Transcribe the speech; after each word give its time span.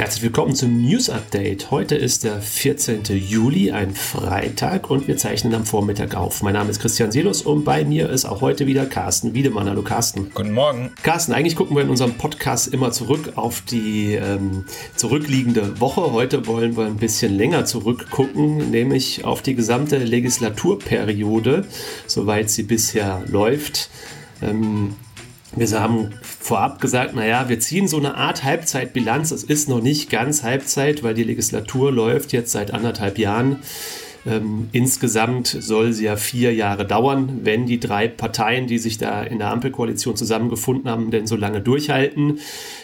Herzlich 0.00 0.22
willkommen 0.22 0.54
zum 0.54 0.80
News 0.80 1.10
Update. 1.10 1.70
Heute 1.70 1.94
ist 1.94 2.24
der 2.24 2.40
14. 2.40 3.02
Juli, 3.18 3.70
ein 3.70 3.94
Freitag 3.94 4.88
und 4.88 5.06
wir 5.06 5.18
zeichnen 5.18 5.54
am 5.54 5.66
Vormittag 5.66 6.14
auf. 6.14 6.42
Mein 6.42 6.54
Name 6.54 6.70
ist 6.70 6.80
Christian 6.80 7.12
Selus 7.12 7.42
und 7.42 7.64
bei 7.64 7.84
mir 7.84 8.08
ist 8.08 8.24
auch 8.24 8.40
heute 8.40 8.66
wieder 8.66 8.86
Carsten 8.86 9.34
Wiedemann. 9.34 9.68
Hallo 9.68 9.82
Carsten. 9.82 10.30
Guten 10.32 10.52
Morgen. 10.52 10.90
Carsten, 11.02 11.34
eigentlich 11.34 11.54
gucken 11.54 11.76
wir 11.76 11.82
in 11.82 11.90
unserem 11.90 12.14
Podcast 12.14 12.68
immer 12.68 12.92
zurück 12.92 13.34
auf 13.36 13.60
die 13.60 14.14
ähm, 14.14 14.64
zurückliegende 14.96 15.80
Woche. 15.80 16.12
Heute 16.12 16.46
wollen 16.46 16.78
wir 16.78 16.86
ein 16.86 16.96
bisschen 16.96 17.36
länger 17.36 17.66
zurückgucken, 17.66 18.70
nämlich 18.70 19.26
auf 19.26 19.42
die 19.42 19.54
gesamte 19.54 19.98
Legislaturperiode, 19.98 21.66
soweit 22.06 22.48
sie 22.48 22.62
bisher 22.62 23.22
läuft. 23.26 23.90
Ähm, 24.40 24.94
wir 25.56 25.80
haben 25.80 26.10
vorab 26.22 26.80
gesagt, 26.80 27.14
naja, 27.14 27.48
wir 27.48 27.58
ziehen 27.58 27.88
so 27.88 27.96
eine 27.96 28.14
Art 28.14 28.44
Halbzeitbilanz. 28.44 29.32
Es 29.32 29.42
ist 29.42 29.68
noch 29.68 29.82
nicht 29.82 30.08
ganz 30.08 30.42
Halbzeit, 30.42 31.02
weil 31.02 31.14
die 31.14 31.24
Legislatur 31.24 31.90
läuft 31.90 32.32
jetzt 32.32 32.52
seit 32.52 32.72
anderthalb 32.72 33.18
Jahren. 33.18 33.58
Ähm, 34.26 34.68
insgesamt 34.72 35.48
soll 35.48 35.92
sie 35.92 36.04
ja 36.04 36.16
vier 36.16 36.54
Jahre 36.54 36.86
dauern, 36.86 37.40
wenn 37.42 37.66
die 37.66 37.80
drei 37.80 38.06
Parteien, 38.06 38.66
die 38.66 38.78
sich 38.78 38.98
da 38.98 39.22
in 39.22 39.38
der 39.38 39.50
Ampelkoalition 39.50 40.14
zusammengefunden 40.14 40.90
haben, 40.90 41.10
denn 41.10 41.26
so 41.26 41.36
lange 41.36 41.60
durchhalten. 41.62 42.38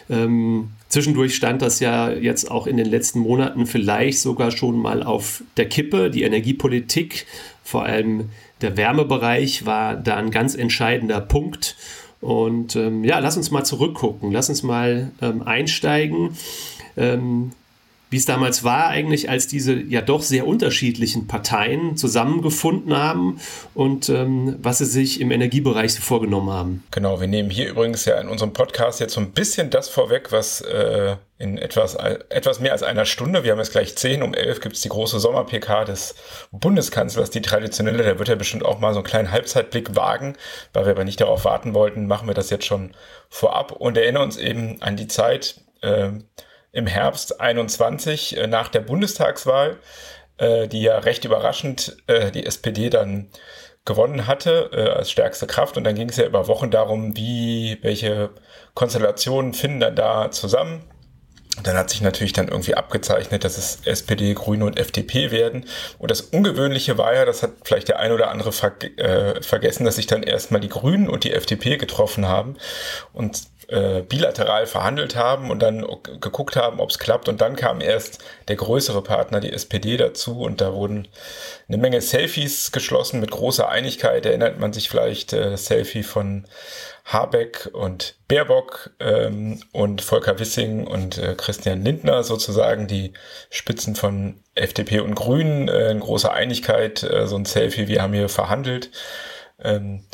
Ähm, 0.08 0.70
zwischendurch 0.88 1.34
stand 1.34 1.60
das 1.62 1.78
ja 1.80 2.10
jetzt 2.10 2.50
auch 2.50 2.66
in 2.66 2.78
den 2.78 2.86
letzten 2.86 3.20
Monaten 3.20 3.66
vielleicht 3.66 4.20
sogar 4.20 4.50
schon 4.50 4.78
mal 4.78 5.02
auf 5.02 5.42
der 5.56 5.68
Kippe. 5.68 6.10
Die 6.10 6.22
Energiepolitik, 6.22 7.26
vor 7.62 7.84
allem 7.84 8.30
der 8.62 8.76
Wärmebereich, 8.78 9.66
war 9.66 9.94
da 9.94 10.16
ein 10.16 10.30
ganz 10.30 10.54
entscheidender 10.54 11.20
Punkt. 11.20 11.76
Und 12.20 12.76
ähm, 12.76 13.04
ja, 13.04 13.18
lass 13.18 13.36
uns 13.36 13.50
mal 13.50 13.64
zurückgucken, 13.64 14.32
lass 14.32 14.48
uns 14.48 14.62
mal 14.62 15.12
ähm, 15.20 15.42
einsteigen, 15.42 16.36
ähm, 16.96 17.52
wie 18.08 18.16
es 18.16 18.24
damals 18.24 18.62
war 18.62 18.88
eigentlich, 18.88 19.28
als 19.28 19.48
diese 19.48 19.74
ja 19.74 20.00
doch 20.00 20.22
sehr 20.22 20.46
unterschiedlichen 20.46 21.26
Parteien 21.26 21.96
zusammengefunden 21.96 22.96
haben 22.96 23.40
und 23.74 24.08
ähm, 24.08 24.56
was 24.60 24.78
sie 24.78 24.84
sich 24.84 25.20
im 25.20 25.32
Energiebereich 25.32 25.94
so 25.94 26.02
vorgenommen 26.02 26.50
haben. 26.50 26.84
Genau, 26.92 27.20
wir 27.20 27.26
nehmen 27.26 27.50
hier 27.50 27.68
übrigens 27.68 28.04
ja 28.04 28.20
in 28.20 28.28
unserem 28.28 28.52
Podcast 28.52 29.00
jetzt 29.00 29.14
so 29.14 29.20
ein 29.20 29.32
bisschen 29.32 29.70
das 29.70 29.88
vorweg, 29.88 30.30
was 30.30 30.60
äh, 30.60 31.16
in 31.38 31.58
etwas, 31.58 31.96
etwas 31.96 32.60
mehr 32.60 32.72
als 32.72 32.82
einer 32.82 33.04
Stunde, 33.04 33.44
wir 33.44 33.52
haben 33.52 33.58
jetzt 33.58 33.72
gleich 33.72 33.96
10, 33.96 34.22
um 34.22 34.32
11 34.32 34.60
gibt 34.60 34.76
es 34.76 34.82
die 34.82 34.88
große 34.88 35.20
Sommer-PK 35.20 35.84
des 35.84 36.14
Bundeskanzlers, 36.50 37.30
die 37.30 37.42
traditionelle, 37.42 38.04
da 38.04 38.18
wird 38.18 38.28
er 38.28 38.36
bestimmt 38.36 38.64
auch 38.64 38.78
mal 38.78 38.94
so 38.94 39.00
einen 39.00 39.06
kleinen 39.06 39.32
Halbzeitblick 39.32 39.96
wagen, 39.96 40.36
weil 40.72 40.86
wir 40.86 40.92
aber 40.92 41.04
nicht 41.04 41.20
darauf 41.20 41.44
warten 41.44 41.74
wollten, 41.74 42.06
machen 42.06 42.26
wir 42.28 42.34
das 42.34 42.50
jetzt 42.50 42.64
schon 42.64 42.92
vorab 43.28 43.72
und 43.72 43.98
erinnern 43.98 44.22
uns 44.22 44.36
eben 44.38 44.80
an 44.80 44.96
die 44.96 45.08
Zeit, 45.08 45.60
äh, 45.82 46.10
im 46.76 46.86
Herbst 46.86 47.40
21 47.40 48.36
äh, 48.36 48.46
nach 48.46 48.68
der 48.68 48.80
Bundestagswahl, 48.80 49.78
äh, 50.36 50.68
die 50.68 50.82
ja 50.82 50.98
recht 50.98 51.24
überraschend 51.24 51.96
äh, 52.06 52.30
die 52.30 52.44
SPD 52.44 52.90
dann 52.90 53.30
gewonnen 53.86 54.26
hatte 54.26 54.70
äh, 54.72 54.90
als 54.90 55.10
stärkste 55.10 55.46
Kraft. 55.46 55.78
Und 55.78 55.84
dann 55.84 55.94
ging 55.94 56.10
es 56.10 56.18
ja 56.18 56.26
über 56.26 56.48
Wochen 56.48 56.70
darum, 56.70 57.16
wie, 57.16 57.78
welche 57.80 58.28
Konstellationen 58.74 59.54
finden 59.54 59.80
dann 59.80 59.96
da 59.96 60.30
zusammen. 60.30 60.82
Und 61.56 61.66
dann 61.66 61.78
hat 61.78 61.88
sich 61.88 62.02
natürlich 62.02 62.34
dann 62.34 62.48
irgendwie 62.48 62.74
abgezeichnet, 62.74 63.42
dass 63.42 63.56
es 63.56 63.78
SPD, 63.86 64.34
Grüne 64.34 64.66
und 64.66 64.78
FDP 64.78 65.30
werden. 65.30 65.64
Und 65.98 66.10
das 66.10 66.20
Ungewöhnliche 66.20 66.98
war 66.98 67.14
ja, 67.14 67.24
das 67.24 67.42
hat 67.42 67.52
vielleicht 67.64 67.88
der 67.88 67.98
ein 67.98 68.12
oder 68.12 68.30
andere 68.30 68.52
ver 68.52 68.74
äh, 68.98 69.40
vergessen, 69.40 69.86
dass 69.86 69.96
sich 69.96 70.06
dann 70.06 70.22
erstmal 70.22 70.60
die 70.60 70.68
Grünen 70.68 71.08
und 71.08 71.24
die 71.24 71.32
FDP 71.32 71.78
getroffen 71.78 72.28
haben. 72.28 72.56
Und 73.14 73.44
äh, 73.68 74.02
bilateral 74.02 74.66
verhandelt 74.66 75.16
haben 75.16 75.50
und 75.50 75.60
dann 75.60 75.84
geguckt 76.20 76.56
haben, 76.56 76.80
ob 76.80 76.90
es 76.90 76.98
klappt. 76.98 77.28
Und 77.28 77.40
dann 77.40 77.56
kam 77.56 77.80
erst 77.80 78.24
der 78.48 78.56
größere 78.56 79.02
Partner, 79.02 79.40
die 79.40 79.52
SPD, 79.52 79.96
dazu 79.96 80.40
und 80.40 80.60
da 80.60 80.72
wurden 80.72 81.08
eine 81.68 81.78
Menge 81.78 82.00
Selfies 82.00 82.72
geschlossen 82.72 83.20
mit 83.20 83.30
großer 83.30 83.68
Einigkeit. 83.68 84.26
Erinnert 84.26 84.58
man 84.58 84.72
sich 84.72 84.88
vielleicht 84.88 85.32
äh, 85.32 85.50
das 85.50 85.66
Selfie 85.66 86.02
von 86.02 86.46
Habeck 87.04 87.70
und 87.72 88.16
Baerbock 88.26 88.90
ähm, 88.98 89.60
und 89.72 90.02
Volker 90.02 90.38
Wissing 90.40 90.86
und 90.86 91.18
äh, 91.18 91.34
Christian 91.36 91.84
Lindner 91.84 92.24
sozusagen, 92.24 92.88
die 92.88 93.12
Spitzen 93.48 93.94
von 93.94 94.40
FDP 94.56 95.00
und 95.00 95.14
Grünen, 95.14 95.68
äh, 95.68 95.90
in 95.90 96.00
großer 96.00 96.32
Einigkeit, 96.32 97.04
äh, 97.04 97.26
so 97.28 97.36
ein 97.36 97.44
Selfie, 97.44 97.86
wir 97.86 98.02
haben 98.02 98.12
hier 98.12 98.28
verhandelt. 98.28 98.90
Ähm, 99.62 100.04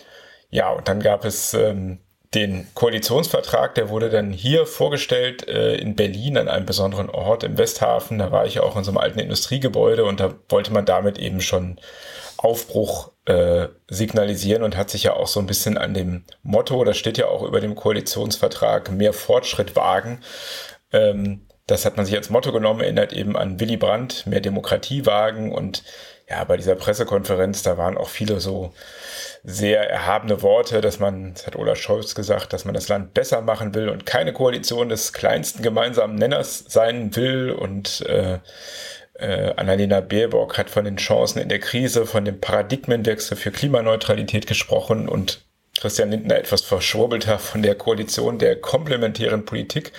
ja, 0.50 0.70
und 0.70 0.86
dann 0.86 1.00
gab 1.00 1.24
es 1.24 1.54
ähm, 1.54 2.00
den 2.34 2.66
Koalitionsvertrag, 2.74 3.74
der 3.74 3.90
wurde 3.90 4.08
dann 4.08 4.32
hier 4.32 4.66
vorgestellt 4.66 5.46
äh, 5.48 5.74
in 5.74 5.96
Berlin 5.96 6.38
an 6.38 6.48
einem 6.48 6.64
besonderen 6.64 7.10
Ort 7.10 7.44
im 7.44 7.58
Westhafen. 7.58 8.18
Da 8.18 8.32
war 8.32 8.46
ich 8.46 8.60
auch 8.60 8.76
in 8.76 8.84
so 8.84 8.90
einem 8.90 8.98
alten 8.98 9.18
Industriegebäude 9.18 10.04
und 10.04 10.20
da 10.20 10.34
wollte 10.48 10.72
man 10.72 10.86
damit 10.86 11.18
eben 11.18 11.42
schon 11.42 11.78
Aufbruch 12.38 13.12
äh, 13.26 13.68
signalisieren 13.88 14.62
und 14.62 14.76
hat 14.76 14.90
sich 14.90 15.04
ja 15.04 15.12
auch 15.12 15.28
so 15.28 15.40
ein 15.40 15.46
bisschen 15.46 15.76
an 15.76 15.94
dem 15.94 16.24
Motto, 16.42 16.82
das 16.84 16.96
steht 16.96 17.18
ja 17.18 17.26
auch 17.28 17.42
über 17.42 17.60
dem 17.60 17.74
Koalitionsvertrag, 17.74 18.90
mehr 18.90 19.12
Fortschritt 19.12 19.76
wagen. 19.76 20.20
Ähm, 20.90 21.46
das 21.66 21.84
hat 21.84 21.96
man 21.96 22.06
sich 22.06 22.16
als 22.16 22.30
Motto 22.30 22.50
genommen, 22.50 22.80
erinnert 22.80 23.12
eben 23.12 23.36
an 23.36 23.60
Willy 23.60 23.76
Brandt, 23.76 24.26
mehr 24.26 24.40
Demokratie 24.40 25.06
wagen 25.06 25.52
und 25.52 25.84
ja, 26.32 26.44
bei 26.44 26.56
dieser 26.56 26.76
Pressekonferenz, 26.76 27.62
da 27.62 27.76
waren 27.76 27.98
auch 27.98 28.08
viele 28.08 28.40
so 28.40 28.72
sehr 29.44 29.90
erhabene 29.90 30.40
Worte, 30.40 30.80
dass 30.80 30.98
man, 30.98 31.34
das 31.34 31.46
hat 31.46 31.56
Olaf 31.56 31.78
Scholz 31.78 32.14
gesagt, 32.14 32.54
dass 32.54 32.64
man 32.64 32.72
das 32.72 32.88
Land 32.88 33.12
besser 33.12 33.42
machen 33.42 33.74
will 33.74 33.90
und 33.90 34.06
keine 34.06 34.32
Koalition 34.32 34.88
des 34.88 35.12
kleinsten 35.12 35.62
gemeinsamen 35.62 36.14
Nenners 36.14 36.64
sein 36.68 37.14
will 37.16 37.50
und 37.50 38.00
äh, 38.06 38.38
äh, 39.18 39.52
Annalena 39.56 40.00
Baerbock 40.00 40.56
hat 40.56 40.70
von 40.70 40.86
den 40.86 40.96
Chancen 40.96 41.38
in 41.38 41.50
der 41.50 41.58
Krise, 41.58 42.06
von 42.06 42.24
dem 42.24 42.40
Paradigmenwechsel 42.40 43.36
für 43.36 43.50
Klimaneutralität 43.50 44.46
gesprochen 44.46 45.10
und 45.10 45.42
Christian 45.78 46.12
Lindner 46.12 46.36
etwas 46.38 46.62
verschwurbelter 46.62 47.38
von 47.38 47.60
der 47.60 47.74
Koalition 47.74 48.38
der 48.38 48.56
komplementären 48.56 49.44
Politik. 49.44 49.92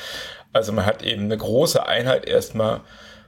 Also 0.52 0.72
man 0.72 0.88
hat 0.88 1.04
eben 1.04 1.26
eine 1.26 1.38
große 1.38 1.86
Einheit 1.86 2.26
erstmal 2.26 2.82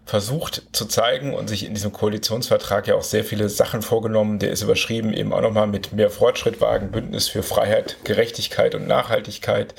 versucht 0.05 0.61
zu 0.71 0.85
zeigen 0.85 1.33
und 1.33 1.47
sich 1.47 1.66
in 1.66 1.73
diesem 1.73 1.91
Koalitionsvertrag 1.91 2.88
ja 2.88 2.95
auch 2.95 3.03
sehr 3.03 3.23
viele 3.23 3.49
Sachen 3.49 3.81
vorgenommen. 3.81 4.38
Der 4.38 4.51
ist 4.51 4.61
überschrieben 4.61 5.13
eben 5.13 5.33
auch 5.33 5.41
nochmal 5.41 5.67
mit 5.67 5.93
mehr 5.93 6.11
Fortschritt 6.11 6.61
wagen, 6.61 6.91
Bündnis 6.91 7.27
für 7.27 7.41
Freiheit, 7.41 7.97
Gerechtigkeit 8.03 8.75
und 8.75 8.88
Nachhaltigkeit. 8.88 9.73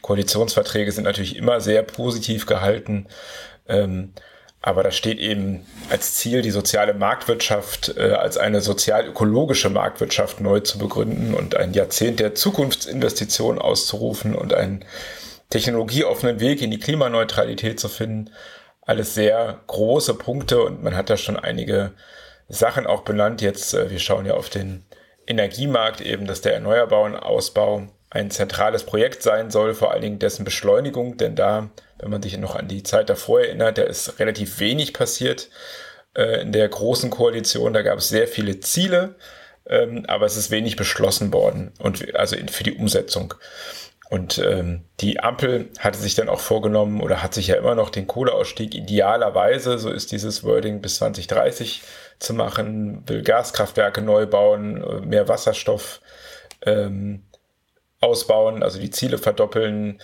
Koalitionsverträge 0.00 0.92
sind 0.92 1.04
natürlich 1.04 1.36
immer 1.36 1.60
sehr 1.60 1.82
positiv 1.82 2.46
gehalten. 2.46 3.06
Ähm, 3.68 4.12
aber 4.62 4.82
da 4.82 4.90
steht 4.90 5.18
eben 5.18 5.66
als 5.90 6.14
Ziel, 6.14 6.42
die 6.42 6.50
soziale 6.50 6.94
Marktwirtschaft 6.94 7.96
äh, 7.98 8.12
als 8.12 8.38
eine 8.38 8.62
sozial-ökologische 8.62 9.68
Marktwirtschaft 9.68 10.40
neu 10.40 10.60
zu 10.60 10.78
begründen 10.78 11.34
und 11.34 11.54
ein 11.54 11.74
Jahrzehnt 11.74 12.18
der 12.18 12.34
Zukunftsinvestitionen 12.34 13.60
auszurufen 13.60 14.34
und 14.34 14.54
einen 14.54 14.84
technologieoffenen 15.50 16.40
Weg 16.40 16.62
in 16.62 16.70
die 16.70 16.80
Klimaneutralität 16.80 17.78
zu 17.78 17.88
finden 17.88 18.30
alles 18.86 19.14
sehr 19.14 19.60
große 19.66 20.14
Punkte 20.14 20.62
und 20.62 20.82
man 20.82 20.96
hat 20.96 21.10
da 21.10 21.16
schon 21.16 21.36
einige 21.36 21.92
Sachen 22.48 22.86
auch 22.86 23.02
benannt. 23.02 23.42
Jetzt, 23.42 23.74
äh, 23.74 23.90
wir 23.90 23.98
schauen 23.98 24.24
ja 24.24 24.34
auf 24.34 24.48
den 24.48 24.84
Energiemarkt 25.26 26.00
eben, 26.00 26.26
dass 26.26 26.40
der 26.40 26.54
erneuerbaren 26.54 27.16
Ausbau 27.16 27.88
ein 28.10 28.30
zentrales 28.30 28.84
Projekt 28.84 29.22
sein 29.22 29.50
soll, 29.50 29.74
vor 29.74 29.90
allen 29.90 30.02
Dingen 30.02 30.18
dessen 30.20 30.44
Beschleunigung, 30.44 31.16
denn 31.16 31.34
da, 31.34 31.68
wenn 31.98 32.10
man 32.10 32.22
sich 32.22 32.38
noch 32.38 32.54
an 32.54 32.68
die 32.68 32.84
Zeit 32.84 33.10
davor 33.10 33.40
erinnert, 33.40 33.78
da 33.78 33.82
ist 33.82 34.20
relativ 34.20 34.60
wenig 34.60 34.94
passiert 34.94 35.50
äh, 36.14 36.42
in 36.42 36.52
der 36.52 36.68
großen 36.68 37.10
Koalition. 37.10 37.72
Da 37.72 37.82
gab 37.82 37.98
es 37.98 38.08
sehr 38.08 38.28
viele 38.28 38.60
Ziele, 38.60 39.16
ähm, 39.68 40.04
aber 40.06 40.26
es 40.26 40.36
ist 40.36 40.52
wenig 40.52 40.76
beschlossen 40.76 41.32
worden 41.32 41.72
und 41.80 42.14
also 42.14 42.36
für 42.50 42.62
die 42.62 42.74
Umsetzung. 42.74 43.34
Und 44.08 44.38
ähm, 44.38 44.84
die 45.00 45.18
Ampel 45.18 45.68
hatte 45.78 45.98
sich 45.98 46.14
dann 46.14 46.28
auch 46.28 46.38
vorgenommen 46.38 47.00
oder 47.00 47.22
hat 47.22 47.34
sich 47.34 47.48
ja 47.48 47.56
immer 47.56 47.74
noch 47.74 47.90
den 47.90 48.06
Kohleausstieg 48.06 48.74
idealerweise, 48.74 49.78
so 49.78 49.90
ist 49.90 50.12
dieses 50.12 50.44
Wording, 50.44 50.80
bis 50.80 50.96
2030 50.96 51.82
zu 52.20 52.32
machen, 52.32 53.02
will 53.06 53.22
Gaskraftwerke 53.22 54.02
neu 54.02 54.26
bauen, 54.26 55.08
mehr 55.08 55.26
Wasserstoff 55.28 56.00
ähm, 56.64 57.24
ausbauen, 58.00 58.62
also 58.62 58.78
die 58.78 58.90
Ziele 58.90 59.18
verdoppeln, 59.18 60.00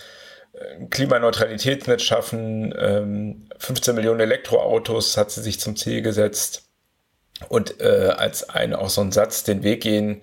äh, 0.53 0.85
Klimaneutralitätsnetz 0.89 2.01
schaffen, 2.01 2.73
ähm, 2.77 3.47
15 3.57 3.95
Millionen 3.95 4.19
Elektroautos 4.19 5.15
hat 5.17 5.31
sie 5.31 5.41
sich 5.41 5.59
zum 5.59 5.75
Ziel 5.75 6.01
gesetzt. 6.01 6.63
Und 7.49 7.81
äh, 7.81 8.13
als 8.15 8.49
ein 8.49 8.73
auch 8.73 8.89
so 8.89 9.01
ein 9.01 9.11
Satz 9.11 9.43
den 9.43 9.63
Weg 9.63 9.81
gehen, 9.81 10.21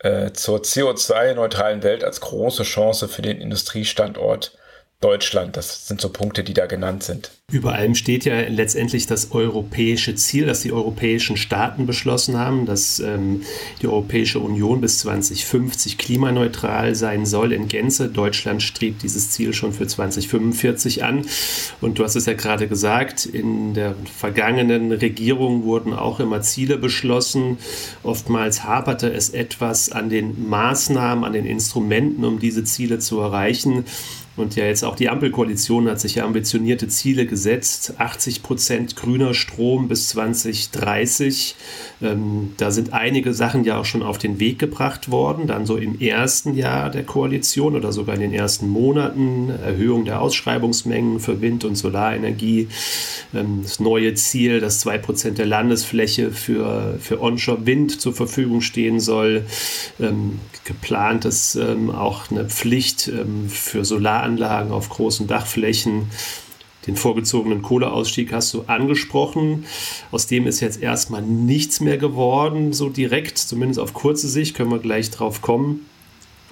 äh, 0.00 0.32
zur 0.32 0.60
CO2-neutralen 0.60 1.82
Welt 1.82 2.04
als 2.04 2.20
große 2.20 2.62
Chance 2.62 3.08
für 3.08 3.22
den 3.22 3.40
Industriestandort 3.40 4.52
Deutschland. 5.00 5.56
Das 5.56 5.88
sind 5.88 6.00
so 6.00 6.10
Punkte, 6.10 6.44
die 6.44 6.52
da 6.52 6.66
genannt 6.66 7.02
sind. 7.02 7.30
Über 7.50 7.72
allem 7.72 7.94
steht 7.94 8.24
ja 8.26 8.38
letztendlich 8.48 9.06
das 9.06 9.32
europäische 9.32 10.14
Ziel, 10.14 10.46
das 10.46 10.60
die 10.60 10.72
europäischen 10.72 11.36
Staaten 11.36 11.86
beschlossen 11.86 12.38
haben, 12.38 12.64
dass 12.64 13.00
ähm, 13.00 13.42
die 13.82 13.88
Europäische 13.88 14.38
Union 14.38 14.80
bis 14.80 15.00
2050 15.00 15.98
klimaneutral 15.98 16.94
sein 16.94 17.26
soll 17.26 17.52
in 17.52 17.66
Gänze. 17.66 18.08
Deutschland 18.08 18.62
strebt 18.62 19.02
dieses 19.02 19.30
Ziel 19.30 19.52
schon 19.52 19.72
für 19.72 19.86
2045 19.86 21.02
an. 21.02 21.24
Und 21.80 21.98
du 21.98 22.04
hast 22.04 22.14
es 22.14 22.26
ja 22.26 22.34
gerade 22.34 22.68
gesagt, 22.68 23.26
in 23.26 23.74
der 23.74 23.94
vergangenen 24.16 24.92
Regierung 24.92 25.64
wurden 25.64 25.92
auch 25.92 26.20
immer 26.20 26.42
Ziele 26.42 26.76
beschlossen. 26.76 27.58
Oftmals 28.04 28.64
haperte 28.64 29.12
es 29.12 29.30
etwas 29.30 29.90
an 29.90 30.08
den 30.08 30.48
Maßnahmen, 30.48 31.24
an 31.24 31.32
den 31.32 31.46
Instrumenten, 31.46 32.24
um 32.24 32.38
diese 32.38 32.62
Ziele 32.62 33.00
zu 33.00 33.18
erreichen. 33.18 33.86
Und 34.36 34.56
ja, 34.56 34.64
jetzt 34.64 34.84
auch 34.84 34.94
die 34.94 35.08
Ampelkoalition 35.08 35.88
hat 35.88 36.00
sich 36.00 36.14
ja 36.14 36.24
ambitionierte 36.24 36.88
Ziele 36.88 37.26
gesetzt. 37.26 37.94
80 37.98 38.42
Prozent 38.42 38.96
grüner 38.96 39.34
Strom 39.34 39.88
bis 39.88 40.08
2030. 40.10 41.56
Ähm, 42.00 42.52
da 42.56 42.70
sind 42.70 42.92
einige 42.92 43.34
Sachen 43.34 43.64
ja 43.64 43.78
auch 43.78 43.84
schon 43.84 44.02
auf 44.02 44.18
den 44.18 44.38
Weg 44.38 44.58
gebracht 44.58 45.10
worden. 45.10 45.48
Dann 45.48 45.66
so 45.66 45.76
im 45.76 46.00
ersten 46.00 46.54
Jahr 46.54 46.90
der 46.90 47.02
Koalition 47.02 47.74
oder 47.74 47.92
sogar 47.92 48.14
in 48.14 48.20
den 48.20 48.32
ersten 48.32 48.68
Monaten. 48.68 49.50
Erhöhung 49.50 50.04
der 50.04 50.20
Ausschreibungsmengen 50.20 51.18
für 51.18 51.40
Wind- 51.40 51.64
und 51.64 51.74
Solarenergie. 51.74 52.68
Ähm, 53.34 53.60
das 53.64 53.80
neue 53.80 54.14
Ziel, 54.14 54.60
dass 54.60 54.78
2 54.80 54.98
Prozent 54.98 55.38
der 55.38 55.46
Landesfläche 55.46 56.30
für, 56.30 56.98
für 57.00 57.20
Onshore-Wind 57.20 58.00
zur 58.00 58.14
Verfügung 58.14 58.60
stehen 58.60 59.00
soll. 59.00 59.44
Ähm, 59.98 60.38
geplant 60.64 61.24
ist 61.24 61.56
ähm, 61.56 61.90
auch 61.90 62.30
eine 62.30 62.44
Pflicht 62.44 63.08
ähm, 63.08 63.48
für 63.48 63.84
Solarenergie 63.84 64.19
Anlagen 64.22 64.70
auf 64.72 64.88
großen 64.88 65.26
Dachflächen. 65.26 66.10
Den 66.86 66.96
vorgezogenen 66.96 67.60
Kohleausstieg 67.60 68.32
hast 68.32 68.54
du 68.54 68.62
angesprochen. 68.66 69.66
Aus 70.10 70.26
dem 70.26 70.46
ist 70.46 70.60
jetzt 70.60 70.80
erstmal 70.80 71.22
nichts 71.22 71.80
mehr 71.80 71.98
geworden, 71.98 72.72
so 72.72 72.88
direkt, 72.88 73.36
zumindest 73.38 73.78
auf 73.78 73.92
kurze 73.92 74.28
Sicht, 74.28 74.56
können 74.56 74.70
wir 74.70 74.78
gleich 74.78 75.10
drauf 75.10 75.42
kommen. 75.42 75.86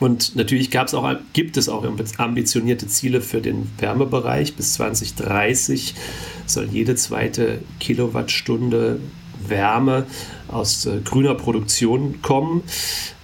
Und 0.00 0.36
natürlich 0.36 0.70
gab 0.70 0.86
es 0.86 0.94
auch, 0.94 1.10
gibt 1.32 1.56
es 1.56 1.68
auch 1.68 1.84
ambitionierte 2.18 2.86
Ziele 2.86 3.20
für 3.20 3.40
den 3.40 3.70
Wärmebereich. 3.78 4.54
Bis 4.54 4.74
2030 4.74 5.94
soll 6.46 6.68
jede 6.70 6.94
zweite 6.94 7.60
Kilowattstunde 7.80 9.00
Wärme 9.46 10.06
aus 10.50 10.86
äh, 10.86 11.00
grüner 11.04 11.34
Produktion 11.34 12.20
kommen. 12.22 12.62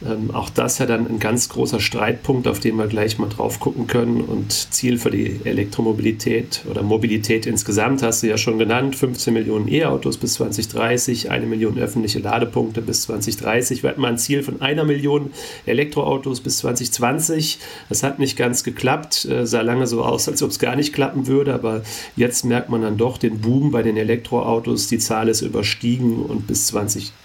Ähm, 0.06 0.34
auch 0.34 0.50
das 0.50 0.78
ja 0.78 0.86
dann 0.86 1.06
ein 1.06 1.18
ganz 1.18 1.48
großer 1.48 1.80
Streitpunkt, 1.80 2.46
auf 2.46 2.60
den 2.60 2.76
wir 2.76 2.86
gleich 2.86 3.18
mal 3.18 3.28
drauf 3.28 3.60
gucken 3.60 3.86
können. 3.86 4.20
Und 4.20 4.52
Ziel 4.52 4.98
für 4.98 5.10
die 5.10 5.40
Elektromobilität 5.44 6.62
oder 6.70 6.82
Mobilität 6.82 7.46
insgesamt 7.46 8.02
hast 8.02 8.22
du 8.22 8.26
ja 8.26 8.36
schon 8.36 8.58
genannt: 8.58 8.96
15 8.96 9.32
Millionen 9.32 9.68
E-Autos 9.68 10.18
bis 10.18 10.34
2030, 10.34 11.30
eine 11.30 11.46
Million 11.46 11.78
öffentliche 11.78 12.18
Ladepunkte 12.18 12.82
bis 12.82 13.02
2030. 13.02 13.82
Wir 13.82 13.90
hatten 13.90 14.00
mal 14.00 14.08
ein 14.08 14.18
Ziel 14.18 14.42
von 14.42 14.60
einer 14.60 14.84
Million 14.84 15.30
Elektroautos 15.64 16.40
bis 16.40 16.58
2020. 16.58 17.58
Das 17.88 18.02
hat 18.02 18.18
nicht 18.18 18.36
ganz 18.36 18.64
geklappt, 18.64 19.24
äh, 19.24 19.46
sah 19.46 19.62
lange 19.62 19.86
so 19.86 20.04
aus, 20.04 20.28
als 20.28 20.42
ob 20.42 20.50
es 20.50 20.58
gar 20.58 20.76
nicht 20.76 20.92
klappen 20.92 21.26
würde. 21.26 21.54
Aber 21.54 21.82
jetzt 22.16 22.44
merkt 22.44 22.68
man 22.68 22.82
dann 22.82 22.98
doch 22.98 23.16
den 23.16 23.40
Boom 23.40 23.70
bei 23.70 23.82
den 23.82 23.96
Elektroautos. 23.96 24.88
Die 24.88 24.98
Zahl 24.98 25.28
ist 25.28 25.40
überstiegen 25.40 26.22
und 26.22 26.46
bis 26.46 26.66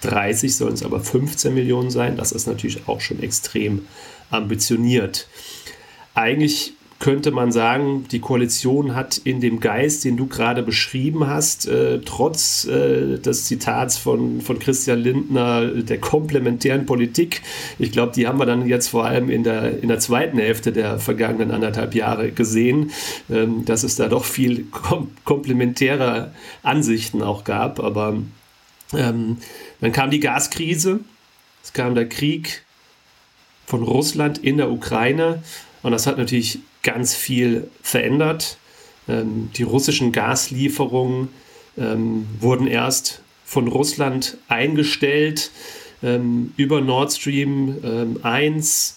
2030 0.02 0.56
sollen 0.56 0.74
es 0.74 0.84
aber 0.84 1.00
15 1.00 1.54
Millionen 1.54 1.92
sein. 1.92 2.18
Das 2.18 2.32
ist 2.32 2.48
natürlich 2.48 2.88
auch 2.88 3.02
schon 3.02 3.22
extrem 3.22 3.88
ambitioniert. 4.32 5.28
Eigentlich 6.14 6.74
könnte 7.00 7.32
man 7.32 7.54
sagen, 7.54 8.06
die 8.12 8.20
Koalition 8.20 8.94
hat 8.94 9.18
in 9.18 9.40
dem 9.40 9.62
Geist, 9.62 10.04
den 10.04 10.18
du 10.18 10.28
gerade 10.28 10.64
beschrieben 10.64 11.28
hast, 11.28 11.66
äh, 11.68 12.02
trotz 12.04 12.66
äh, 12.66 13.18
des 13.18 13.46
Zitats 13.46 13.98
von, 13.98 14.42
von 14.42 14.60
Christian 14.60 15.00
Lindner 15.00 15.68
der 15.68 16.00
komplementären 16.00 16.86
Politik, 16.86 17.42
ich 17.80 17.94
glaube, 17.94 18.12
die 18.14 18.28
haben 18.28 18.38
wir 18.38 18.46
dann 18.46 18.68
jetzt 18.68 18.90
vor 18.90 19.06
allem 19.06 19.30
in 19.30 19.44
der, 19.44 19.82
in 19.82 19.88
der 19.88 20.00
zweiten 20.00 20.38
Hälfte 20.38 20.74
der 20.74 21.00
vergangenen 21.00 21.52
anderthalb 21.52 21.96
Jahre 21.96 22.32
gesehen, 22.32 22.92
ähm, 23.30 23.64
dass 23.64 23.84
es 23.84 23.96
da 23.96 24.10
doch 24.10 24.26
viel 24.26 24.66
kom 24.66 25.12
komplementäre 25.24 26.34
Ansichten 26.64 27.22
auch 27.22 27.46
gab. 27.46 27.80
Aber 27.80 28.18
ähm, 28.94 29.38
dann 29.82 29.92
kam 29.92 30.12
die 30.12 30.20
Gaskrise, 30.20 31.02
es 31.64 31.74
kam 31.74 31.96
der 31.96 32.08
Krieg 32.08 32.64
von 33.66 33.84
Russland 33.84 34.40
in 34.40 34.58
der 34.58 34.72
Ukraine 34.72 35.44
und 35.84 35.92
das 35.92 36.08
hat 36.08 36.18
natürlich 36.18 36.60
ganz 36.82 37.16
viel 37.16 37.70
verändert. 37.82 38.58
Ähm, 39.08 39.50
die 39.56 39.64
russischen 39.64 40.12
Gaslieferungen 40.12 41.30
ähm, 41.78 42.28
wurden 42.40 42.68
erst 42.68 43.22
von 43.46 43.68
Russland 43.68 44.38
eingestellt 44.48 45.52
ähm, 46.02 46.54
über 46.58 46.82
Nord 46.82 47.14
Stream 47.14 48.18
1. 48.22 48.96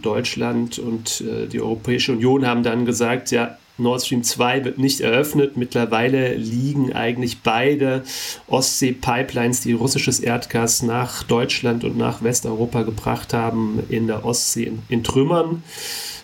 Deutschland 0.00 0.78
und 0.78 1.20
äh, 1.20 1.46
die 1.46 1.60
Europäische 1.60 2.12
Union 2.12 2.46
haben 2.46 2.62
dann 2.62 2.86
gesagt, 2.86 3.30
ja, 3.32 3.58
Nord 3.78 4.04
Stream 4.04 4.22
2 4.22 4.64
wird 4.64 4.78
nicht 4.78 5.00
eröffnet. 5.00 5.56
Mittlerweile 5.56 6.34
liegen 6.34 6.92
eigentlich 6.92 7.40
beide 7.40 8.02
Ostsee-Pipelines, 8.46 9.60
die 9.60 9.72
russisches 9.72 10.20
Erdgas 10.20 10.82
nach 10.82 11.22
Deutschland 11.22 11.84
und 11.84 11.96
nach 11.96 12.22
Westeuropa 12.22 12.82
gebracht 12.82 13.32
haben, 13.32 13.82
in 13.88 14.06
der 14.06 14.24
Ostsee 14.24 14.64
in, 14.64 14.82
in 14.88 15.04
Trümmern. 15.04 15.62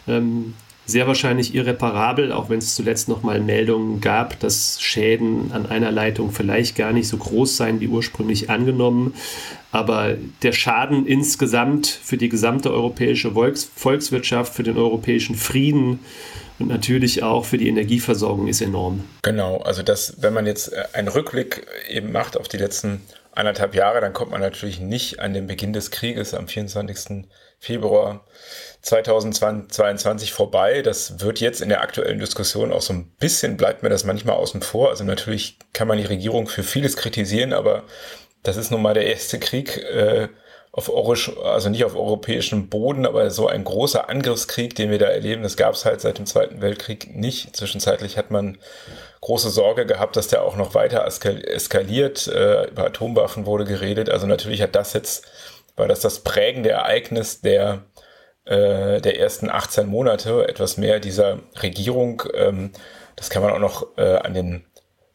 Ähm, 0.06 0.54
sehr 0.88 1.06
wahrscheinlich 1.06 1.54
irreparabel, 1.54 2.32
auch 2.32 2.48
wenn 2.48 2.58
es 2.58 2.74
zuletzt 2.74 3.10
noch 3.10 3.22
mal 3.22 3.40
Meldungen 3.40 4.00
gab, 4.00 4.40
dass 4.40 4.80
Schäden 4.80 5.52
an 5.52 5.66
einer 5.66 5.90
Leitung 5.90 6.32
vielleicht 6.32 6.76
gar 6.76 6.92
nicht 6.92 7.08
so 7.08 7.18
groß 7.18 7.58
seien 7.58 7.80
wie 7.80 7.88
ursprünglich 7.88 8.48
angenommen. 8.48 9.12
Aber 9.70 10.16
der 10.42 10.52
Schaden 10.52 11.06
insgesamt 11.06 11.86
für 11.86 12.16
die 12.16 12.28
gesamte 12.28 12.72
europäische 12.72 13.32
Volks 13.32 13.70
Volkswirtschaft, 13.74 14.54
für 14.54 14.62
den 14.62 14.76
europäischen 14.76 15.36
Frieden, 15.36 16.00
und 16.58 16.68
natürlich 16.68 17.22
auch 17.22 17.44
für 17.44 17.58
die 17.58 17.68
Energieversorgung 17.68 18.48
ist 18.48 18.60
enorm. 18.60 19.04
Genau, 19.22 19.58
also 19.58 19.82
das, 19.82 20.16
wenn 20.20 20.34
man 20.34 20.46
jetzt 20.46 20.72
äh, 20.72 20.84
einen 20.92 21.08
Rückblick 21.08 21.66
eben 21.88 22.10
macht 22.10 22.36
auf 22.36 22.48
die 22.48 22.56
letzten 22.56 23.00
anderthalb 23.32 23.74
Jahre, 23.74 24.00
dann 24.00 24.12
kommt 24.12 24.32
man 24.32 24.40
natürlich 24.40 24.80
nicht 24.80 25.20
an 25.20 25.32
den 25.32 25.46
Beginn 25.46 25.72
des 25.72 25.92
Krieges 25.92 26.34
am 26.34 26.48
24. 26.48 27.26
Februar 27.60 28.24
2022 28.82 30.32
vorbei. 30.32 30.82
Das 30.82 31.20
wird 31.20 31.40
jetzt 31.40 31.60
in 31.60 31.68
der 31.68 31.82
aktuellen 31.82 32.18
Diskussion 32.18 32.72
auch 32.72 32.82
so 32.82 32.92
ein 32.92 33.12
bisschen, 33.20 33.56
bleibt 33.56 33.84
mir 33.84 33.88
das 33.88 34.04
manchmal 34.04 34.36
außen 34.36 34.62
vor. 34.62 34.90
Also 34.90 35.04
natürlich 35.04 35.58
kann 35.72 35.86
man 35.86 35.98
die 35.98 36.04
Regierung 36.04 36.48
für 36.48 36.64
vieles 36.64 36.96
kritisieren, 36.96 37.52
aber 37.52 37.84
das 38.42 38.56
ist 38.56 38.70
nun 38.70 38.82
mal 38.82 38.94
der 38.94 39.06
erste 39.06 39.38
Krieg, 39.38 39.78
äh, 39.78 40.28
auf 40.78 40.88
Orisch, 40.88 41.36
also 41.42 41.70
nicht 41.70 41.84
auf 41.84 41.96
europäischem 41.96 42.68
Boden, 42.68 43.04
aber 43.04 43.30
so 43.30 43.48
ein 43.48 43.64
großer 43.64 44.08
Angriffskrieg, 44.08 44.76
den 44.76 44.90
wir 44.90 44.98
da 44.98 45.06
erleben, 45.06 45.42
das 45.42 45.56
gab 45.56 45.74
es 45.74 45.84
halt 45.84 46.00
seit 46.00 46.18
dem 46.18 46.26
Zweiten 46.26 46.60
Weltkrieg 46.60 47.16
nicht. 47.16 47.56
Zwischenzeitlich 47.56 48.16
hat 48.16 48.30
man 48.30 48.58
große 49.20 49.50
Sorge 49.50 49.86
gehabt, 49.86 50.16
dass 50.16 50.28
der 50.28 50.44
auch 50.44 50.56
noch 50.56 50.74
weiter 50.74 51.04
eskaliert. 51.04 52.28
Äh, 52.28 52.68
über 52.68 52.86
Atomwaffen 52.86 53.46
wurde 53.46 53.64
geredet. 53.64 54.08
Also 54.08 54.26
natürlich 54.26 54.62
hat 54.62 54.76
das 54.76 54.92
jetzt, 54.92 55.26
war 55.76 55.88
das 55.88 56.00
das 56.00 56.20
prägende 56.20 56.70
Ereignis 56.70 57.40
der, 57.40 57.82
äh, 58.44 59.00
der 59.00 59.18
ersten 59.18 59.50
18 59.50 59.88
Monate, 59.88 60.46
etwas 60.48 60.76
mehr 60.76 61.00
dieser 61.00 61.40
Regierung. 61.60 62.22
Ähm, 62.34 62.70
das 63.16 63.30
kann 63.30 63.42
man 63.42 63.52
auch 63.52 63.58
noch 63.58 63.96
äh, 63.96 64.16
an 64.18 64.32
den 64.32 64.64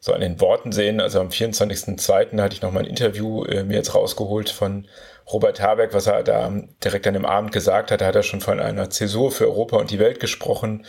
so 0.04 0.12
an 0.12 0.20
den 0.20 0.38
Worten 0.38 0.70
sehen. 0.70 1.00
Also 1.00 1.18
am 1.18 1.28
24.02. 1.28 2.38
hatte 2.38 2.54
ich 2.54 2.60
noch 2.60 2.72
mal 2.72 2.80
ein 2.80 2.86
Interview 2.90 3.42
äh, 3.46 3.64
mir 3.64 3.76
jetzt 3.76 3.94
rausgeholt 3.94 4.50
von 4.50 4.86
Robert 5.32 5.62
Habeck, 5.62 5.94
was 5.94 6.06
er 6.06 6.22
da 6.22 6.52
direkt 6.84 7.06
an 7.06 7.14
dem 7.14 7.24
Abend 7.24 7.52
gesagt 7.52 7.90
hat. 7.90 8.02
Da 8.02 8.06
hat 8.06 8.14
er 8.14 8.22
schon 8.22 8.42
von 8.42 8.60
einer 8.60 8.90
Zäsur 8.90 9.32
für 9.32 9.46
Europa 9.46 9.78
und 9.78 9.90
die 9.90 9.98
Welt 9.98 10.20
gesprochen 10.20 10.84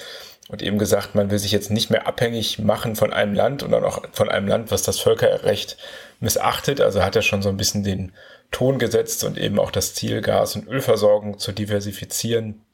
und 0.50 0.62
eben 0.62 0.78
gesagt, 0.78 1.16
man 1.16 1.32
will 1.32 1.40
sich 1.40 1.54
jetzt 1.54 1.72
nicht 1.72 1.90
mehr 1.90 2.08
abhängig 2.08 2.60
machen 2.60 2.98
von 2.98 3.14
einem 3.14 3.34
Land 3.34 3.64
und 3.64 3.72
dann 3.72 3.86
auch 3.86 4.02
von 4.12 4.28
einem 4.28 4.50
Land, 4.50 4.70
was 4.70 4.84
das 4.84 5.00
Völkerrecht 5.00 5.78
missachtet. 6.20 6.82
Also 6.82 7.02
hat 7.02 7.16
er 7.16 7.22
schon 7.22 7.42
so 7.42 7.48
ein 7.48 7.56
bisschen 7.56 7.86
den 7.86 8.12
Ton 8.52 8.80
gesetzt 8.80 9.24
und 9.24 9.38
eben 9.38 9.60
auch 9.60 9.72
das 9.72 9.94
Ziel, 9.94 10.20
Gas- 10.20 10.58
und 10.58 10.68
Ölversorgung 10.68 11.40
zu 11.40 11.54
diversifizieren. 11.54 12.66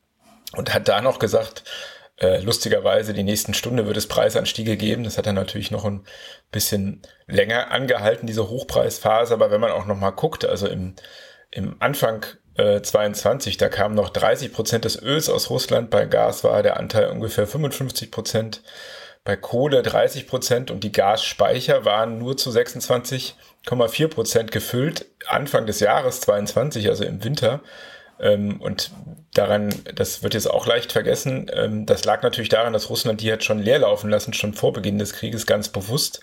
Und 0.54 0.74
hat 0.74 0.88
da 0.88 1.02
noch 1.02 1.20
gesagt, 1.20 1.64
lustigerweise, 2.22 3.13
die 3.13 3.24
nächsten 3.24 3.54
Stunde 3.54 3.88
wird 3.88 3.98
es 3.98 4.08
Preisanstiege 4.08 4.78
geben. 4.78 5.04
Das 5.04 5.18
hat 5.18 5.25
dann 5.25 5.36
natürlich 5.36 5.72
noch 5.72 5.86
ein 5.86 6.04
bisschen 6.51 7.01
länger 7.28 7.72
angehalten, 7.72 8.28
diese 8.28 8.50
Hochpreisphase. 8.50 9.34
Aber 9.34 9.50
wenn 9.51 9.62
man 9.62 9.72
auch 9.72 9.86
noch 9.86 9.98
mal 9.98 10.12
guckt, 10.12 10.46
also 10.46 10.68
im, 10.68 10.96
im 11.50 11.75
Anfang 11.80 12.25
äh, 12.58 12.82
22, 12.82 13.58
da 13.58 13.70
kamen 13.70 13.96
noch 13.96 14.10
30 14.10 14.54
Prozent 14.54 14.86
des 14.86 15.01
Öls 15.01 15.30
aus 15.30 15.50
Russland. 15.50 15.90
Bei 15.90 16.06
Gas 16.06 16.44
war 16.44 16.62
der 16.62 16.78
Anteil 16.78 17.10
ungefähr 17.10 17.48
55 17.48 18.12
Prozent. 18.12 18.62
Bei 19.24 19.36
Kohle 19.36 19.84
30 19.84 20.28
Prozent 20.28 20.72
und 20.72 20.84
die 20.84 20.92
Gasspeicher 20.92 21.86
waren 21.86 22.18
nur 22.18 22.38
zu 22.38 22.50
26,4 22.50 24.08
Prozent 24.08 24.51
gefüllt 24.51 25.06
Anfang 25.28 25.66
des 25.66 25.80
Jahres 25.80 26.22
22, 26.22 26.90
also 26.90 27.04
im 27.04 27.24
Winter. 27.24 27.62
Ähm, 28.20 28.60
und 28.62 28.92
daran, 29.34 29.74
das 29.96 30.24
wird 30.24 30.34
jetzt 30.34 30.50
auch 30.50 30.68
leicht 30.68 30.92
vergessen, 30.92 31.50
ähm, 31.54 31.86
das 31.86 32.04
lag 32.06 32.22
natürlich 32.24 32.50
daran, 32.50 32.74
dass 32.74 32.90
Russland 32.90 33.22
die 33.22 33.32
hat 33.32 33.44
schon 33.44 33.60
leer 33.60 33.80
laufen 33.80 34.10
lassen, 34.10 34.34
schon 34.34 34.54
vor 34.54 34.74
Beginn 34.74 35.00
des 35.00 35.14
Krieges 35.14 35.46
ganz 35.46 35.70
bewusst. 35.70 36.22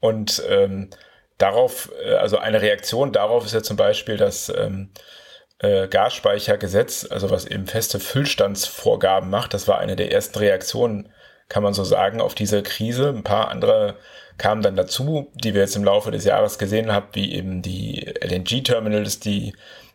Und 0.00 0.42
ähm, 0.48 0.90
darauf, 1.38 1.90
äh, 2.04 2.14
also 2.14 2.38
eine 2.38 2.60
Reaktion 2.60 3.12
darauf 3.12 3.46
ist 3.46 3.54
ja 3.54 3.62
zum 3.62 3.76
Beispiel 3.76 4.16
das 4.16 4.52
ähm, 4.54 4.90
äh, 5.58 5.88
Gasspeichergesetz, 5.88 7.06
also 7.10 7.30
was 7.30 7.46
eben 7.46 7.66
feste 7.66 7.98
Füllstandsvorgaben 8.00 9.30
macht. 9.30 9.54
Das 9.54 9.66
war 9.66 9.78
eine 9.78 9.96
der 9.96 10.12
ersten 10.12 10.38
Reaktionen, 10.38 11.08
kann 11.48 11.62
man 11.62 11.74
so 11.74 11.84
sagen, 11.84 12.20
auf 12.20 12.34
diese 12.34 12.62
Krise. 12.62 13.08
Ein 13.08 13.24
paar 13.24 13.48
andere 13.48 13.96
kamen 14.36 14.62
dann 14.62 14.76
dazu, 14.76 15.30
die 15.34 15.54
wir 15.54 15.62
jetzt 15.62 15.76
im 15.76 15.84
Laufe 15.84 16.10
des 16.10 16.24
Jahres 16.24 16.58
gesehen 16.58 16.92
haben, 16.92 17.06
wie 17.12 17.32
eben 17.32 17.62
die 17.62 18.12
LNG-Terminals, 18.20 19.20
die 19.20 19.54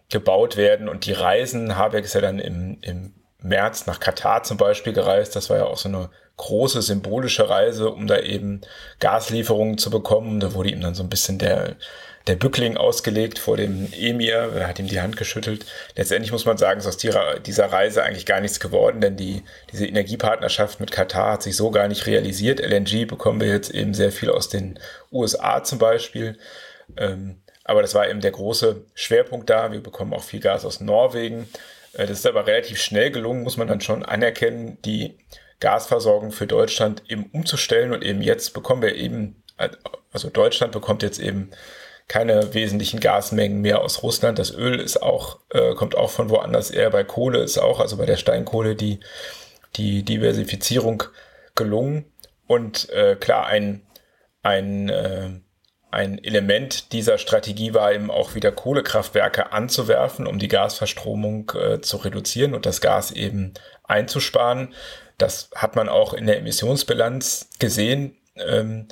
gebaut 0.09 0.57
werden 0.57 0.89
und 0.89 1.05
die 1.05 1.13
Reisen. 1.13 1.77
Habeck 1.77 2.05
ist 2.05 2.15
ja 2.15 2.21
dann 2.21 2.39
im, 2.39 2.77
im 2.81 3.13
März 3.41 3.85
nach 3.85 3.99
Katar 3.99 4.43
zum 4.43 4.57
Beispiel 4.57 4.93
gereist. 4.93 5.35
Das 5.35 5.49
war 5.49 5.57
ja 5.57 5.65
auch 5.65 5.77
so 5.77 5.89
eine 5.89 6.09
große 6.37 6.81
symbolische 6.81 7.49
Reise, 7.49 7.89
um 7.89 8.07
da 8.07 8.19
eben 8.19 8.61
Gaslieferungen 8.99 9.77
zu 9.77 9.89
bekommen. 9.89 10.39
Da 10.39 10.53
wurde 10.53 10.69
ihm 10.69 10.81
dann 10.81 10.95
so 10.95 11.03
ein 11.03 11.09
bisschen 11.09 11.37
der, 11.37 11.75
der 12.27 12.35
Bückling 12.35 12.77
ausgelegt 12.77 13.39
vor 13.39 13.57
dem 13.57 13.91
Emir, 13.91 14.51
er 14.55 14.67
hat 14.67 14.79
ihm 14.79 14.87
die 14.87 15.01
Hand 15.01 15.17
geschüttelt. 15.17 15.65
Letztendlich 15.95 16.31
muss 16.31 16.45
man 16.45 16.57
sagen, 16.57 16.79
ist 16.79 16.87
aus 16.87 16.97
dieser 16.97 17.65
Reise 17.65 18.03
eigentlich 18.03 18.25
gar 18.25 18.39
nichts 18.39 18.59
geworden, 18.59 19.01
denn 19.01 19.17
die, 19.17 19.43
diese 19.71 19.85
Energiepartnerschaft 19.85 20.79
mit 20.79 20.91
Katar 20.91 21.33
hat 21.33 21.43
sich 21.43 21.55
so 21.55 21.71
gar 21.71 21.87
nicht 21.87 22.05
realisiert. 22.05 22.59
LNG 22.59 23.05
bekommen 23.05 23.41
wir 23.41 23.47
jetzt 23.47 23.71
eben 23.71 23.93
sehr 23.93 24.11
viel 24.11 24.29
aus 24.29 24.47
den 24.47 24.79
USA 25.11 25.63
zum 25.63 25.79
Beispiel. 25.79 26.37
Ähm, 26.97 27.41
aber 27.69 27.83
das 27.83 27.93
war 27.93 28.09
eben 28.09 28.19
der 28.19 28.31
große 28.31 28.83
Schwerpunkt 28.95 29.47
da. 29.49 29.71
Wir 29.71 29.79
bekommen 29.79 30.13
auch 30.13 30.23
viel 30.23 30.39
Gas 30.39 30.65
aus 30.65 30.81
Norwegen. 30.81 31.47
Äh, 31.93 32.07
das 32.07 32.19
ist 32.19 32.25
aber 32.25 32.47
relativ 32.47 32.81
schnell 32.81 33.11
gelungen, 33.11 33.43
muss 33.43 33.57
man 33.57 33.67
dann 33.67 33.79
schon 33.79 34.03
anerkennen, 34.03 34.79
die 34.83 35.19
Gasversorgung 35.59 36.31
für 36.31 36.47
Deutschland 36.47 37.03
eben 37.09 37.29
umzustellen. 37.31 37.93
Und 37.93 38.03
eben 38.03 38.23
jetzt 38.23 38.55
bekommen 38.55 38.81
wir 38.81 38.95
eben, 38.95 39.43
also 40.11 40.31
Deutschland 40.31 40.71
bekommt 40.71 41.03
jetzt 41.03 41.19
eben 41.19 41.51
keine 42.07 42.55
wesentlichen 42.55 42.99
Gasmengen 42.99 43.61
mehr 43.61 43.81
aus 43.81 44.01
Russland. 44.01 44.39
Das 44.39 44.51
Öl 44.51 44.79
ist 44.79 45.03
auch, 45.03 45.37
äh, 45.51 45.75
kommt 45.75 45.95
auch 45.95 46.09
von 46.09 46.31
woanders 46.31 46.71
eher. 46.71 46.89
Bei 46.89 47.03
Kohle 47.03 47.43
ist 47.43 47.59
auch, 47.59 47.79
also 47.79 47.97
bei 47.97 48.07
der 48.07 48.17
Steinkohle, 48.17 48.75
die, 48.75 48.99
die 49.75 50.01
Diversifizierung 50.01 51.03
gelungen. 51.53 52.11
Und 52.47 52.89
äh, 52.89 53.15
klar, 53.15 53.45
ein, 53.45 53.83
ein 54.41 54.89
äh, 54.89 55.29
ein 55.91 56.23
Element 56.23 56.91
dieser 56.93 57.17
Strategie 57.17 57.73
war 57.73 57.91
eben 57.93 58.11
auch 58.11 58.35
wieder 58.35 58.51
Kohlekraftwerke 58.51 59.51
anzuwerfen, 59.51 60.27
um 60.27 60.37
die 60.37 60.47
Gasverstromung 60.47 61.51
äh, 61.55 61.81
zu 61.81 61.97
reduzieren 61.97 62.53
und 62.53 62.65
das 62.65 62.81
Gas 62.81 63.11
eben 63.11 63.53
einzusparen. 63.83 64.73
Das 65.17 65.49
hat 65.55 65.75
man 65.75 65.89
auch 65.89 66.13
in 66.13 66.27
der 66.27 66.37
Emissionsbilanz 66.37 67.49
gesehen. 67.59 68.15
Ähm, 68.35 68.87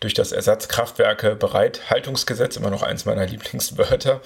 durch 0.00 0.14
das 0.14 0.32
Ersatzkraftwerke 0.32 1.36
Bereithaltungsgesetz, 1.36 2.56
immer 2.56 2.70
noch 2.70 2.82
eins 2.82 3.04
meiner 3.04 3.26
Lieblingswörter. 3.26 4.20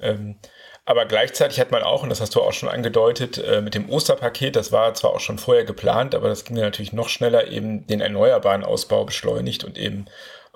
Ähm, 0.00 0.36
aber 0.84 1.04
gleichzeitig 1.04 1.58
hat 1.58 1.72
man 1.72 1.82
auch, 1.82 2.04
und 2.04 2.10
das 2.10 2.20
hast 2.20 2.36
du 2.36 2.40
auch 2.40 2.52
schon 2.52 2.68
angedeutet, 2.68 3.38
äh, 3.38 3.60
mit 3.60 3.74
dem 3.74 3.90
Osterpaket, 3.90 4.54
das 4.54 4.70
war 4.70 4.94
zwar 4.94 5.12
auch 5.12 5.20
schon 5.20 5.38
vorher 5.38 5.64
geplant, 5.64 6.14
aber 6.14 6.28
das 6.28 6.44
ging 6.44 6.56
natürlich 6.56 6.92
noch 6.92 7.08
schneller, 7.08 7.48
eben 7.48 7.88
den 7.88 8.00
erneuerbaren 8.00 8.62
Ausbau 8.62 9.04
beschleunigt 9.04 9.64
und 9.64 9.76
eben 9.76 10.06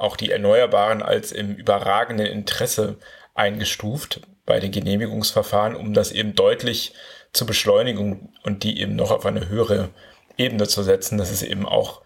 auch 0.01 0.17
die 0.17 0.31
Erneuerbaren 0.31 1.03
als 1.03 1.31
im 1.31 1.55
überragenden 1.55 2.27
Interesse 2.27 2.97
eingestuft 3.35 4.21
bei 4.47 4.59
den 4.59 4.73
Genehmigungsverfahren, 4.73 5.77
um 5.77 5.93
das 5.93 6.11
eben 6.11 6.35
deutlich 6.35 6.95
zu 7.33 7.47
beschleunigen 7.47 8.33
und 8.43 8.65
die 8.65 8.81
eben 8.81 8.97
noch 8.97 9.11
auf 9.11 9.27
eine 9.27 9.49
höhere 9.49 9.91
Ebene 10.39 10.67
zu 10.67 10.83
setzen. 10.83 11.19
Das 11.19 11.31
ist 11.31 11.43
eben 11.43 11.67
auch 11.67 12.01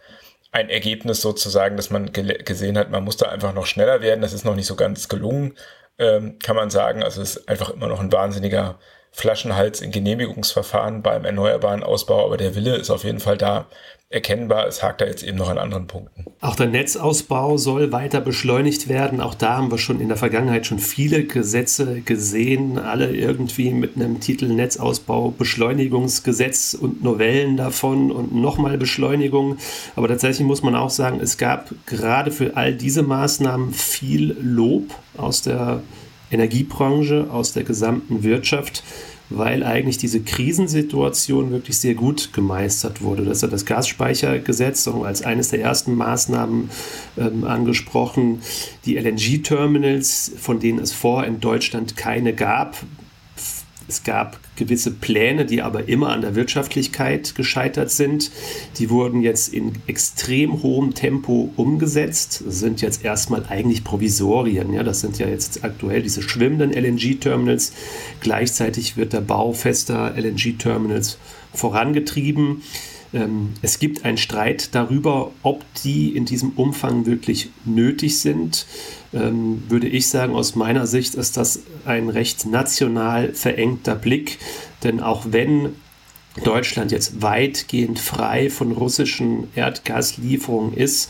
ein 0.50 0.70
Ergebnis 0.70 1.20
sozusagen, 1.20 1.76
dass 1.76 1.90
man 1.90 2.12
gesehen 2.12 2.76
hat, 2.76 2.90
man 2.90 3.04
muss 3.04 3.16
da 3.16 3.26
einfach 3.26 3.54
noch 3.54 3.66
schneller 3.66 4.02
werden. 4.02 4.20
Das 4.20 4.32
ist 4.32 4.44
noch 4.44 4.56
nicht 4.56 4.66
so 4.66 4.74
ganz 4.74 5.08
gelungen, 5.08 5.54
ähm, 5.98 6.38
kann 6.40 6.56
man 6.56 6.70
sagen. 6.70 7.02
Also 7.02 7.22
es 7.22 7.36
ist 7.36 7.48
einfach 7.48 7.70
immer 7.70 7.86
noch 7.86 8.00
ein 8.00 8.12
wahnsinniger 8.12 8.78
Flaschenhals 9.16 9.80
in 9.80 9.92
Genehmigungsverfahren 9.92 11.00
beim 11.00 11.24
erneuerbaren 11.24 11.84
Ausbau, 11.84 12.26
aber 12.26 12.36
der 12.36 12.56
Wille 12.56 12.74
ist 12.74 12.90
auf 12.90 13.04
jeden 13.04 13.20
Fall 13.20 13.38
da, 13.38 13.66
erkennbar. 14.10 14.66
Es 14.66 14.82
hakt 14.82 15.00
da 15.00 15.06
jetzt 15.06 15.22
eben 15.22 15.38
noch 15.38 15.48
an 15.48 15.58
anderen 15.58 15.86
Punkten. 15.86 16.24
Auch 16.40 16.56
der 16.56 16.66
Netzausbau 16.66 17.56
soll 17.56 17.92
weiter 17.92 18.20
beschleunigt 18.20 18.88
werden. 18.88 19.20
Auch 19.20 19.34
da 19.34 19.56
haben 19.56 19.70
wir 19.70 19.78
schon 19.78 20.00
in 20.00 20.08
der 20.08 20.16
Vergangenheit 20.16 20.66
schon 20.66 20.78
viele 20.78 21.24
Gesetze 21.24 22.00
gesehen, 22.00 22.78
alle 22.78 23.14
irgendwie 23.14 23.70
mit 23.70 23.96
einem 23.96 24.20
Titel 24.20 24.46
Netzausbau, 24.46 25.30
Beschleunigungsgesetz 25.30 26.74
und 26.74 27.02
Novellen 27.02 27.56
davon 27.56 28.10
und 28.10 28.34
nochmal 28.34 28.78
Beschleunigung. 28.78 29.58
Aber 29.96 30.08
tatsächlich 30.08 30.46
muss 30.46 30.62
man 30.62 30.74
auch 30.74 30.90
sagen, 30.90 31.20
es 31.20 31.38
gab 31.38 31.72
gerade 31.86 32.30
für 32.30 32.56
all 32.56 32.74
diese 32.74 33.02
Maßnahmen 33.02 33.72
viel 33.72 34.36
Lob 34.40 34.94
aus 35.16 35.42
der 35.42 35.82
Energiebranche, 36.34 37.28
aus 37.30 37.52
der 37.52 37.64
gesamten 37.64 38.22
Wirtschaft 38.22 38.82
weil 39.30 39.64
eigentlich 39.64 39.98
diese 39.98 40.20
Krisensituation 40.20 41.50
wirklich 41.50 41.78
sehr 41.78 41.94
gut 41.94 42.32
gemeistert 42.32 43.02
wurde. 43.02 43.24
Das 43.24 43.42
hat 43.42 43.52
das 43.52 43.64
Gasspeichergesetz 43.64 44.86
als 44.88 45.22
eines 45.22 45.48
der 45.48 45.60
ersten 45.60 45.94
Maßnahmen 45.94 46.70
ähm, 47.18 47.44
angesprochen. 47.44 48.42
Die 48.84 48.96
LNG-Terminals, 48.96 50.32
von 50.36 50.60
denen 50.60 50.78
es 50.78 50.92
vor 50.92 51.24
in 51.24 51.40
Deutschland 51.40 51.96
keine 51.96 52.34
gab, 52.34 52.76
es 53.88 54.02
gab 54.02 54.38
gewisse 54.56 54.90
Pläne, 54.90 55.44
die 55.44 55.62
aber 55.62 55.88
immer 55.88 56.10
an 56.10 56.22
der 56.22 56.34
Wirtschaftlichkeit 56.34 57.34
gescheitert 57.34 57.90
sind. 57.90 58.30
Die 58.78 58.90
wurden 58.90 59.20
jetzt 59.20 59.52
in 59.52 59.72
extrem 59.86 60.62
hohem 60.62 60.94
Tempo 60.94 61.50
umgesetzt. 61.56 62.44
Sind 62.46 62.80
jetzt 62.80 63.04
erstmal 63.04 63.44
eigentlich 63.48 63.84
Provisorien. 63.84 64.72
Ja, 64.72 64.82
das 64.82 65.00
sind 65.00 65.18
ja 65.18 65.28
jetzt 65.28 65.64
aktuell 65.64 66.02
diese 66.02 66.22
schwimmenden 66.22 66.72
LNG-Terminals. 66.72 67.72
Gleichzeitig 68.20 68.96
wird 68.96 69.12
der 69.12 69.20
Bau 69.20 69.52
fester 69.52 70.14
LNG-Terminals 70.16 71.18
vorangetrieben. 71.52 72.62
Ähm, 73.14 73.54
es 73.62 73.78
gibt 73.78 74.04
einen 74.04 74.18
Streit 74.18 74.74
darüber, 74.74 75.30
ob 75.42 75.64
die 75.84 76.14
in 76.16 76.26
diesem 76.26 76.50
Umfang 76.50 77.06
wirklich 77.06 77.50
nötig 77.64 78.18
sind. 78.18 78.66
Ähm, 79.14 79.62
würde 79.68 79.88
ich 79.88 80.08
sagen, 80.08 80.34
aus 80.34 80.56
meiner 80.56 80.86
Sicht 80.86 81.14
ist 81.14 81.36
das 81.36 81.60
ein 81.86 82.08
recht 82.08 82.46
national 82.46 83.32
verengter 83.32 83.94
Blick, 83.94 84.38
denn 84.82 85.00
auch 85.00 85.26
wenn 85.30 85.76
Deutschland 86.42 86.90
jetzt 86.90 87.22
weitgehend 87.22 88.00
frei 88.00 88.50
von 88.50 88.72
russischen 88.72 89.46
Erdgaslieferungen 89.54 90.74
ist, 90.74 91.08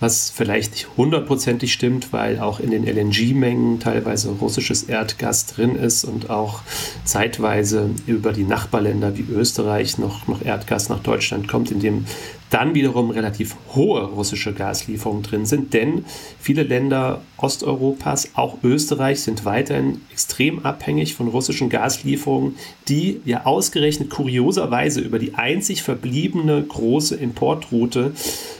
was 0.00 0.30
vielleicht 0.30 0.72
nicht 0.72 0.88
hundertprozentig 0.96 1.72
stimmt, 1.72 2.12
weil 2.12 2.38
auch 2.38 2.60
in 2.60 2.70
den 2.70 2.86
LNG-Mengen 2.86 3.80
teilweise 3.80 4.30
russisches 4.30 4.84
Erdgas 4.84 5.46
drin 5.46 5.74
ist 5.76 6.04
und 6.04 6.30
auch 6.30 6.60
zeitweise 7.04 7.90
über 8.06 8.32
die 8.32 8.44
Nachbarländer 8.44 9.16
wie 9.16 9.26
Österreich 9.30 9.98
noch, 9.98 10.28
noch 10.28 10.42
Erdgas 10.42 10.88
nach 10.88 11.00
Deutschland 11.00 11.48
kommt, 11.48 11.70
in 11.70 11.80
dem 11.80 12.06
dann 12.50 12.74
wiederum 12.74 13.10
relativ 13.10 13.56
hohe 13.74 14.02
russische 14.02 14.52
Gaslieferungen 14.52 15.22
drin 15.22 15.46
sind, 15.46 15.74
denn 15.74 16.04
viele 16.40 16.62
Länder 16.62 17.20
Osteuropas, 17.36 18.30
auch 18.34 18.58
Österreich, 18.62 19.20
sind 19.20 19.44
weiterhin 19.44 20.00
extrem 20.10 20.64
abhängig 20.64 21.14
von 21.14 21.28
russischen 21.28 21.68
Gaslieferungen, 21.68 22.56
die 22.88 23.20
ja 23.24 23.44
ausgerechnet 23.44 24.10
kurioserweise 24.10 25.00
über 25.00 25.18
die 25.18 25.34
einzig 25.34 25.82
verbliebene 25.82 26.62
große 26.62 27.16
Importroute 27.16 28.12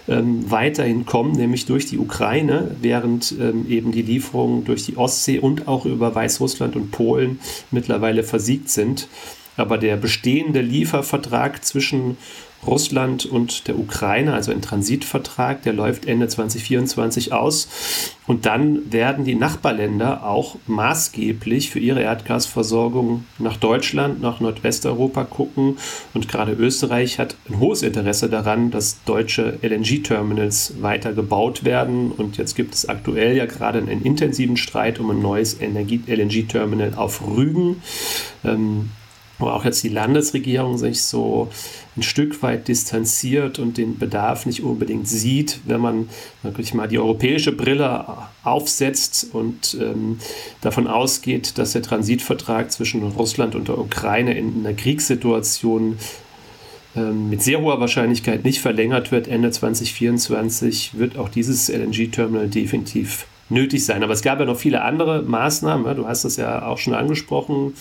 ähm, 0.09 0.50
weiterhin 0.50 1.07
kommen, 1.07 1.33
nämlich 1.33 1.66
durch 1.66 1.87
die 1.87 1.99
Ukraine, 1.99 2.76
während 2.80 3.35
ähm, 3.40 3.66
eben 3.68 3.92
die 3.92 4.02
Lieferungen 4.02 4.64
durch 4.64 4.85
die 4.85 4.97
Ostsee 4.97 5.38
und 5.38 5.66
auch 5.66 5.85
über 5.87 6.14
Weißrussland 6.14 6.76
und 6.76 6.90
Polen 6.90 7.40
mittlerweile 7.71 8.23
versiegt 8.23 8.68
sind. 8.68 9.09
Aber 9.57 9.76
der 9.76 9.97
bestehende 9.97 10.61
Liefervertrag 10.61 11.64
zwischen 11.64 12.16
Russland 12.67 13.25
und 13.25 13.69
der 13.69 13.79
Ukraine, 13.79 14.35
also 14.35 14.50
ein 14.50 14.62
Transitvertrag, 14.62 15.62
der 15.62 15.73
läuft 15.73 16.07
Ende 16.07 16.29
2024 16.29 17.33
aus. 17.33 17.69
Und 18.27 18.45
dann 18.45 18.93
werden 18.93 19.25
die 19.25 19.35
Nachbarländer 19.35 20.27
auch 20.27 20.57
maßgeblich 20.67 21.71
für 21.71 21.79
ihre 21.79 22.03
Erdgasversorgung 22.03 23.25
nach 23.38 23.57
Deutschland, 23.57 24.21
nach 24.21 24.41
Nordwesteuropa 24.41 25.25
gucken. 25.25 25.79
Und 26.12 26.29
gerade 26.29 26.53
Österreich 26.53 27.19
hat 27.19 27.37
ein 27.49 27.59
hohes 27.59 27.83
Interesse 27.83 28.29
daran, 28.29 28.71
dass 28.71 29.03
deutsche 29.05 29.59
LNG-Terminals 29.62 30.75
weiter 30.83 31.15
gebaut 31.15 31.65
werden. 31.65 32.12
Und 32.12 32.37
jetzt 32.37 32.55
gibt 32.55 32.75
es 32.75 32.88
aktuell 32.88 33.35
ja 33.35 33.47
gerade 33.47 33.79
einen 33.79 34.03
intensiven 34.03 34.59
Streit 34.59 35.00
um 35.00 35.11
ein 35.11 35.23
neues 35.23 35.59
LNG-Terminal 35.61 36.95
auf 36.97 37.27
Rügen. 37.27 37.83
Ähm, 38.45 38.91
wo 39.38 39.47
auch 39.47 39.64
jetzt 39.64 39.83
die 39.85 39.88
Landesregierung 39.88 40.78
sich 40.78 41.02
so 41.02 41.49
ein 41.97 42.02
Stück 42.02 42.42
weit 42.42 42.68
distanziert 42.68 43.59
und 43.59 43.78
den 43.78 43.99
Bedarf 43.99 44.47
nicht 44.47 44.62
unbedingt 44.62 45.09
sieht, 45.09 45.61
wenn 45.64 45.80
man 45.80 46.09
wirklich 46.42 46.75
mal 46.75 46.88
die 46.88 46.99
europäische 46.99 47.52
Brille 47.52 48.04
aufsetzt 48.42 49.28
und 49.33 49.76
ähm, 49.80 50.18
davon 50.61 50.87
ausgeht, 50.87 51.59
dass 51.59 51.73
der 51.73 51.83
Transitvertrag 51.83 52.73
zwischen 52.73 53.02
Russland 53.02 53.54
und 53.54 53.68
der 53.68 53.78
Ukraine 53.78 54.37
in 54.37 54.64
einer 54.66 54.75
Kriegssituation 54.75 55.99
ähm, 56.97 57.30
mit 57.30 57.42
sehr 57.42 57.61
hoher 57.61 57.80
Wahrscheinlichkeit 57.80 58.45
nicht 58.45 58.61
verlängert 58.61 59.12
wird. 59.12 59.28
Ende 59.28 59.50
2024 59.50 60.99
wird 60.99 61.16
auch 61.16 61.28
dieses 61.28 61.68
LNG-Terminal 61.68 62.49
definitiv 62.49 63.26
nötig 63.49 63.85
sein. 63.85 64.02
Aber 64.02 64.12
es 64.12 64.23
gab 64.23 64.38
ja 64.40 64.45
noch 64.45 64.59
viele 64.59 64.83
andere 64.83 65.23
Maßnahmen. 65.23 65.97
Du 65.97 66.07
hast 66.07 66.25
es 66.25 66.37
ja 66.37 66.67
auch 66.67 66.78
schon 66.78 66.95
angesprochen. 66.95 67.75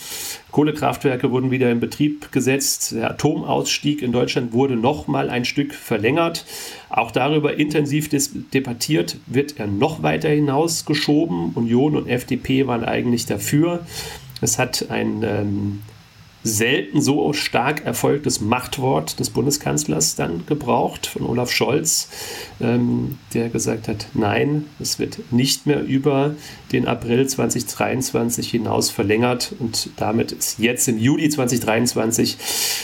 Kohlekraftwerke 0.50 1.30
wurden 1.30 1.50
wieder 1.50 1.70
in 1.70 1.80
Betrieb 1.80 2.32
gesetzt. 2.32 2.92
Der 2.92 3.10
Atomausstieg 3.10 4.02
in 4.02 4.12
Deutschland 4.12 4.52
wurde 4.52 4.76
noch 4.76 5.06
mal 5.06 5.30
ein 5.30 5.44
Stück 5.44 5.74
verlängert. 5.74 6.44
Auch 6.88 7.10
darüber 7.10 7.54
intensiv 7.54 8.08
debattiert. 8.08 9.18
Wird 9.26 9.58
er 9.58 9.66
noch 9.66 10.02
weiter 10.02 10.28
hinaus 10.28 10.84
geschoben? 10.84 11.52
Union 11.54 11.96
und 11.96 12.08
FDP 12.08 12.66
waren 12.66 12.84
eigentlich 12.84 13.26
dafür. 13.26 13.80
Es 14.40 14.58
hat 14.58 14.86
ein 14.90 15.22
ähm, 15.24 15.80
selten 16.48 17.00
so 17.00 17.32
stark 17.32 17.84
erfolgtes 17.84 18.40
Machtwort 18.40 19.20
des 19.20 19.30
Bundeskanzlers 19.30 20.16
dann 20.16 20.44
gebraucht 20.46 21.06
von 21.06 21.22
Olaf 21.22 21.50
Scholz, 21.50 22.08
ähm, 22.60 23.18
der 23.34 23.48
gesagt 23.48 23.88
hat, 23.88 24.08
nein, 24.14 24.64
es 24.80 24.98
wird 24.98 25.32
nicht 25.32 25.66
mehr 25.66 25.82
über 25.82 26.34
den 26.72 26.86
April 26.86 27.26
2023 27.26 28.50
hinaus 28.50 28.90
verlängert 28.90 29.54
und 29.58 29.90
damit 29.96 30.32
ist 30.32 30.58
jetzt 30.58 30.88
im 30.88 30.98
Juli 30.98 31.28
2023 31.28 32.36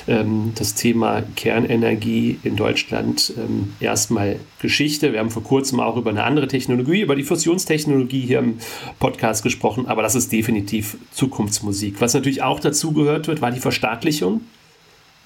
ähm, 0.08 0.52
das 0.54 0.74
Thema 0.74 1.22
Kernenergie 1.36 2.38
in 2.42 2.56
Deutschland 2.56 3.32
ähm, 3.36 3.74
erstmal 3.80 4.38
Geschichte. 4.60 5.12
Wir 5.12 5.20
haben 5.20 5.30
vor 5.30 5.42
kurzem 5.42 5.80
auch 5.80 5.96
über 5.96 6.08
eine 6.08 6.24
andere 6.24 6.48
Technologie, 6.48 7.02
über 7.02 7.16
die 7.16 7.22
Fusionstechnologie 7.22 8.20
hier 8.20 8.38
im 8.38 8.58
Podcast 8.98 9.42
gesprochen, 9.42 9.86
aber 9.86 10.02
das 10.02 10.14
ist 10.14 10.32
definitiv 10.32 10.96
Zukunftsmusik. 11.12 12.00
Was 12.00 12.14
natürlich 12.14 12.42
auch 12.42 12.60
dazu 12.60 12.92
gehört 12.92 13.28
wird, 13.28 13.42
war 13.42 13.50
die 13.54 13.60
Verstaatlichung. 13.60 14.42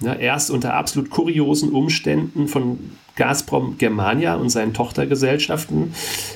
Ja, 0.01 0.15
erst 0.15 0.53
unter 0.53 0.75
absolut 0.75 1.11
kuriosen 1.11 1.73
Umständen 1.73 2.47
von 2.47 2.79
Gazprom 3.17 3.79
Germania 3.79 4.37
und 4.37 4.49
seinen 4.49 4.73
Tochtergesellschaften, 4.73 5.93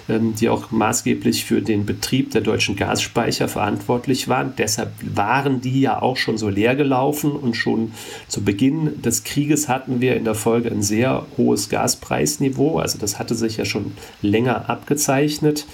ähm, 0.09 0.35
die 0.35 0.49
auch 0.49 0.73
maßgeblich 0.73 1.45
für 1.45 1.63
den 1.63 1.87
Betrieb 1.87 2.33
der 2.33 2.41
deutschen 2.41 2.75
Gasspeicher 2.75 3.47
verantwortlich 3.47 4.27
waren. 4.27 4.55
Deshalb 4.59 4.91
waren 5.03 5.61
die 5.61 5.81
ja 5.81 6.03
auch 6.03 6.17
schon 6.17 6.39
so 6.39 6.49
leer 6.49 6.75
gelaufen 6.75 7.31
und 7.31 7.55
schon 7.55 7.93
zu 8.27 8.43
Beginn 8.43 9.01
des 9.01 9.23
Krieges 9.23 9.69
hatten 9.69 10.01
wir 10.01 10.17
in 10.17 10.25
der 10.25 10.35
Folge 10.35 10.73
ein 10.73 10.83
sehr 10.83 11.25
hohes 11.37 11.69
Gaspreisniveau. 11.69 12.81
Also 12.81 12.99
das 12.99 13.21
hatte 13.21 13.37
sich 13.37 13.59
ja 13.59 13.65
schon 13.65 13.93
länger 14.23 14.69
abgezeichnet. 14.69 15.67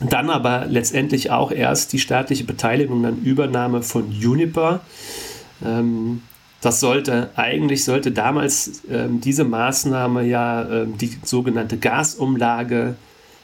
Dann 0.00 0.30
aber 0.30 0.66
letztendlich 0.66 1.30
auch 1.30 1.50
erst 1.50 1.92
die 1.92 1.98
staatliche 1.98 2.44
Beteiligung 2.44 3.04
an 3.04 3.22
Übernahme 3.22 3.82
von 3.82 4.12
Juniper. 4.12 4.80
Ähm, 5.64 6.22
das 6.60 6.80
sollte, 6.80 7.30
eigentlich 7.36 7.84
sollte 7.84 8.12
damals 8.12 8.82
ähm, 8.90 9.20
diese 9.20 9.44
Maßnahme 9.44 10.24
ja 10.24 10.68
ähm, 10.68 10.98
die 10.98 11.18
sogenannte 11.22 11.78
Gasumlage 11.78 12.96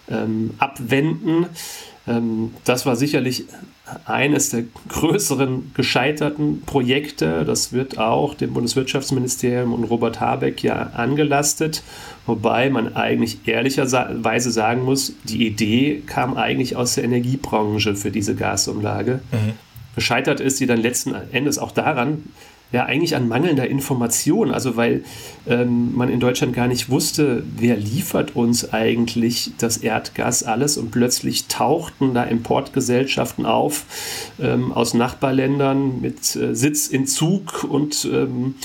ähm, 0.09 0.55
abwenden. 0.59 1.47
Ähm, 2.07 2.53
das 2.65 2.87
war 2.87 2.97
sicherlich 2.97 3.45
eines 4.07 4.51
der 4.51 4.65
größeren 4.89 5.73
gescheiterten 5.75 6.63
Projekte. 6.63 7.45
Das 7.45 7.73
wird 7.73 7.99
auch 7.99 8.35
dem 8.35 8.55
Bundeswirtschaftsministerium 8.55 9.73
und 9.75 9.85
Robert 9.85 10.21
Habeck 10.21 10.63
ja 10.63 10.91
angelastet. 10.95 11.83
Wobei 12.27 12.71
man 12.71 12.97
eigentlich 12.97 13.47
ehrlicherweise 13.47 14.51
sagen 14.51 14.85
muss, 14.85 15.15
die 15.25 15.47
Idee 15.47 16.03
kam 16.07 16.37
eigentlich 16.37 16.77
aus 16.77 16.95
der 16.95 17.05
Energiebranche 17.05 17.95
für 17.95 18.11
diese 18.11 18.35
Gasumlage. 18.35 19.21
Mhm. 19.33 19.53
Gescheitert 19.95 20.41
ist 20.41 20.57
sie 20.57 20.67
dann 20.67 20.81
letzten 20.81 21.15
Endes 21.33 21.59
auch 21.59 21.71
daran, 21.71 22.25
ja 22.75 22.85
eigentlich 22.85 23.17
an 23.17 23.29
mangelnder 23.29 23.67
Information. 23.67 24.51
Also 24.51 24.77
weil 24.77 25.05
ähm, 25.47 25.95
man 25.95 26.09
in 26.09 26.21
Deutschland 26.21 26.55
gar 26.55 26.69
nicht 26.69 26.91
wusste, 26.91 27.45
wer 27.57 27.77
liefert 27.77 28.37
uns 28.37 28.73
eigentlich 28.73 29.53
das 29.59 29.79
Erdgas 29.79 30.43
alles 30.43 30.77
und 30.77 30.91
plötzlich 30.91 31.47
tauchten 31.47 32.15
da 32.15 32.25
Importgesellschaften 32.25 33.47
auf 33.47 33.85
ähm, 34.41 34.73
aus 34.73 34.95
Nachbarländern 34.95 36.01
mit 36.01 36.37
äh, 36.37 36.55
Sitz 36.55 36.89
in 36.89 37.07
Zug 37.07 37.65
und 37.65 38.09
ähm, 38.13 38.57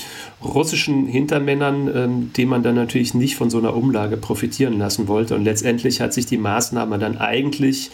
russischen 0.42 1.06
Hintermännern, 1.06 1.90
ähm, 1.94 2.30
die 2.34 2.46
man 2.46 2.62
dann 2.62 2.74
natürlich 2.74 3.14
nicht 3.14 3.36
von 3.36 3.50
so 3.50 3.58
einer 3.58 3.76
Umlage 3.76 4.16
profitieren 4.16 4.78
lassen 4.78 5.08
wollte. 5.08 5.34
Und 5.34 5.44
letztendlich 5.44 6.00
hat 6.00 6.12
sich 6.12 6.26
die 6.26 6.38
Maßnahme 6.38 6.98
dann 6.98 7.18
eigentlich 7.18 7.90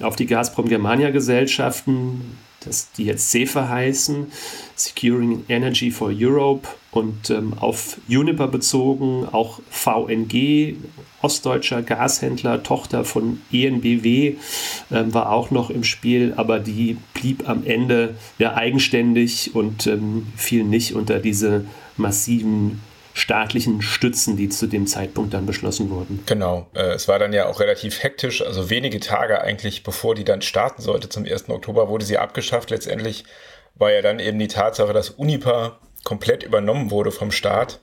auf 0.00 0.16
die 0.16 0.26
Gazprom 0.26 0.68
Germania 0.68 1.10
Gesellschaften 1.10 2.36
das, 2.66 2.90
die 2.92 3.04
jetzt 3.04 3.30
CEFA 3.30 3.68
heißen, 3.68 4.26
Securing 4.74 5.44
Energy 5.48 5.90
for 5.90 6.12
Europe 6.14 6.68
und 6.90 7.30
ähm, 7.30 7.54
auf 7.58 7.98
Uniper 8.08 8.48
bezogen, 8.48 9.26
auch 9.30 9.60
VNG, 9.70 10.76
ostdeutscher 11.22 11.82
Gashändler, 11.82 12.62
Tochter 12.62 13.04
von 13.04 13.40
ENBW, 13.52 14.34
ähm, 14.90 15.14
war 15.14 15.30
auch 15.32 15.50
noch 15.50 15.70
im 15.70 15.84
Spiel, 15.84 16.34
aber 16.36 16.58
die 16.58 16.96
blieb 17.14 17.48
am 17.48 17.64
Ende 17.64 18.16
ja 18.38 18.54
eigenständig 18.54 19.54
und 19.54 19.86
ähm, 19.86 20.26
fiel 20.36 20.64
nicht 20.64 20.94
unter 20.94 21.18
diese 21.18 21.64
massiven 21.96 22.80
staatlichen 23.16 23.80
Stützen, 23.80 24.36
die 24.36 24.50
zu 24.50 24.66
dem 24.66 24.86
Zeitpunkt 24.86 25.32
dann 25.32 25.46
beschlossen 25.46 25.88
wurden. 25.88 26.22
Genau. 26.26 26.66
Äh, 26.74 26.92
es 26.92 27.08
war 27.08 27.18
dann 27.18 27.32
ja 27.32 27.46
auch 27.46 27.60
relativ 27.60 28.02
hektisch, 28.02 28.42
also 28.42 28.68
wenige 28.68 29.00
Tage 29.00 29.40
eigentlich, 29.40 29.82
bevor 29.82 30.14
die 30.14 30.24
dann 30.24 30.42
starten 30.42 30.82
sollte, 30.82 31.08
zum 31.08 31.24
1. 31.24 31.48
Oktober, 31.48 31.88
wurde 31.88 32.04
sie 32.04 32.18
abgeschafft. 32.18 32.68
Letztendlich 32.68 33.24
war 33.74 33.90
ja 33.90 34.02
dann 34.02 34.18
eben 34.18 34.38
die 34.38 34.48
Tatsache, 34.48 34.92
dass 34.92 35.08
Unipa 35.08 35.78
komplett 36.04 36.42
übernommen 36.42 36.90
wurde 36.90 37.10
vom 37.10 37.32
Staat. 37.32 37.80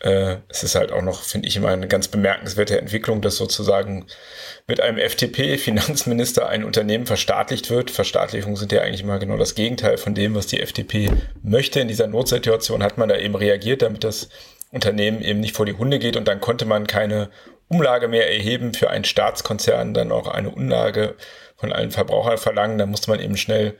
Äh, 0.00 0.36
es 0.48 0.62
ist 0.62 0.74
halt 0.74 0.92
auch 0.92 1.00
noch, 1.00 1.22
finde 1.22 1.48
ich, 1.48 1.56
immer 1.56 1.70
eine 1.70 1.88
ganz 1.88 2.08
bemerkenswerte 2.08 2.78
Entwicklung, 2.78 3.22
dass 3.22 3.36
sozusagen 3.36 4.04
mit 4.66 4.80
einem 4.80 4.98
FDP-Finanzminister 4.98 6.48
ein 6.48 6.64
Unternehmen 6.64 7.06
verstaatlicht 7.06 7.70
wird. 7.70 7.90
Verstaatlichungen 7.90 8.56
sind 8.56 8.72
ja 8.72 8.82
eigentlich 8.82 9.02
immer 9.02 9.18
genau 9.18 9.38
das 9.38 9.54
Gegenteil 9.54 9.96
von 9.96 10.14
dem, 10.14 10.34
was 10.34 10.46
die 10.46 10.60
FDP 10.60 11.10
möchte. 11.42 11.80
In 11.80 11.88
dieser 11.88 12.08
Notsituation 12.08 12.82
hat 12.82 12.98
man 12.98 13.08
da 13.08 13.16
eben 13.16 13.34
reagiert, 13.34 13.80
damit 13.80 14.04
das 14.04 14.28
Unternehmen 14.70 15.22
eben 15.22 15.40
nicht 15.40 15.56
vor 15.56 15.66
die 15.66 15.76
Hunde 15.76 15.98
geht 15.98 16.16
und 16.16 16.26
dann 16.28 16.40
konnte 16.40 16.64
man 16.64 16.86
keine 16.86 17.30
Umlage 17.68 18.08
mehr 18.08 18.30
erheben 18.30 18.74
für 18.74 18.90
einen 18.90 19.04
Staatskonzern, 19.04 19.94
dann 19.94 20.12
auch 20.12 20.28
eine 20.28 20.50
Umlage 20.50 21.16
von 21.56 21.72
allen 21.72 21.90
Verbrauchern 21.90 22.38
verlangen. 22.38 22.78
Da 22.78 22.86
musste 22.86 23.10
man 23.10 23.20
eben 23.20 23.36
schnell 23.36 23.76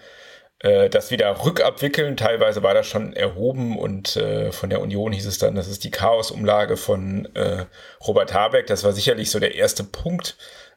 äh, 0.61 0.89
das 0.89 1.11
wieder 1.11 1.45
rückabwickeln. 1.45 2.17
Teilweise 2.17 2.63
war 2.63 2.75
das 2.75 2.87
schon 2.87 3.13
erhoben 3.13 3.79
und 3.79 4.17
äh, 4.17 4.53
von 4.53 4.71
der 4.71 4.81
Union 4.81 5.13
hieß 5.13 5.27
es 5.27 5.39
dann, 5.39 5.55
das 5.55 5.69
ist 5.69 5.85
die 5.85 5.91
Chaosumlage 5.91 6.77
von 6.77 7.29
äh, 7.35 7.67
Robert 8.07 8.35
Habeck. 8.35 8.67
Das 8.67 8.83
war 8.83 8.93
sicherlich 8.93 9.31
so 9.31 9.39
der 9.39 9.55
erste 9.55 9.85
Punkt, 9.85 10.37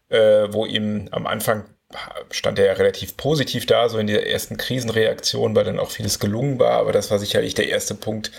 äh, 0.09 0.47
wo 0.51 0.65
ihm 0.65 1.07
am 1.11 1.25
Anfang 1.25 1.65
stand 2.29 2.59
er 2.59 2.65
ja 2.65 2.73
relativ 2.73 3.17
positiv 3.17 3.65
da, 3.65 3.89
so 3.89 3.97
in 3.97 4.05
der 4.05 4.29
ersten 4.29 4.57
Krisenreaktion, 4.57 5.55
weil 5.55 5.63
dann 5.63 5.79
auch 5.79 5.89
vieles 5.89 6.19
gelungen 6.19 6.59
war. 6.59 6.73
Aber 6.73 6.91
das 6.91 7.09
war 7.09 7.17
sicherlich 7.17 7.55
der 7.55 7.69
erste 7.69 7.95
Punkt 7.95 8.31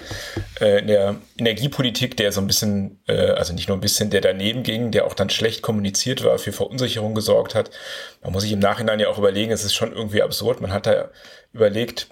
äh, 0.60 0.78
in 0.78 0.86
der 0.86 1.16
Energiepolitik, 1.36 2.16
der 2.16 2.30
so 2.30 2.40
ein 2.40 2.46
bisschen, 2.46 3.02
äh, 3.08 3.30
also 3.30 3.52
nicht 3.52 3.66
nur 3.66 3.76
ein 3.76 3.80
bisschen, 3.80 4.10
der 4.10 4.20
daneben 4.20 4.62
ging, 4.62 4.92
der 4.92 5.04
auch 5.04 5.14
dann 5.14 5.30
schlecht 5.30 5.62
kommuniziert 5.62 6.22
war, 6.22 6.38
für 6.38 6.52
Verunsicherung 6.52 7.14
gesorgt 7.14 7.56
hat. 7.56 7.70
Man 8.22 8.32
muss 8.32 8.42
sich 8.42 8.52
im 8.52 8.60
Nachhinein 8.60 9.00
ja 9.00 9.08
auch 9.08 9.18
überlegen, 9.18 9.50
es 9.50 9.64
ist 9.64 9.74
schon 9.74 9.92
irgendwie 9.92 10.22
absurd. 10.22 10.60
Man 10.60 10.72
hat 10.72 10.86
da 10.86 11.10
überlegt, 11.52 12.08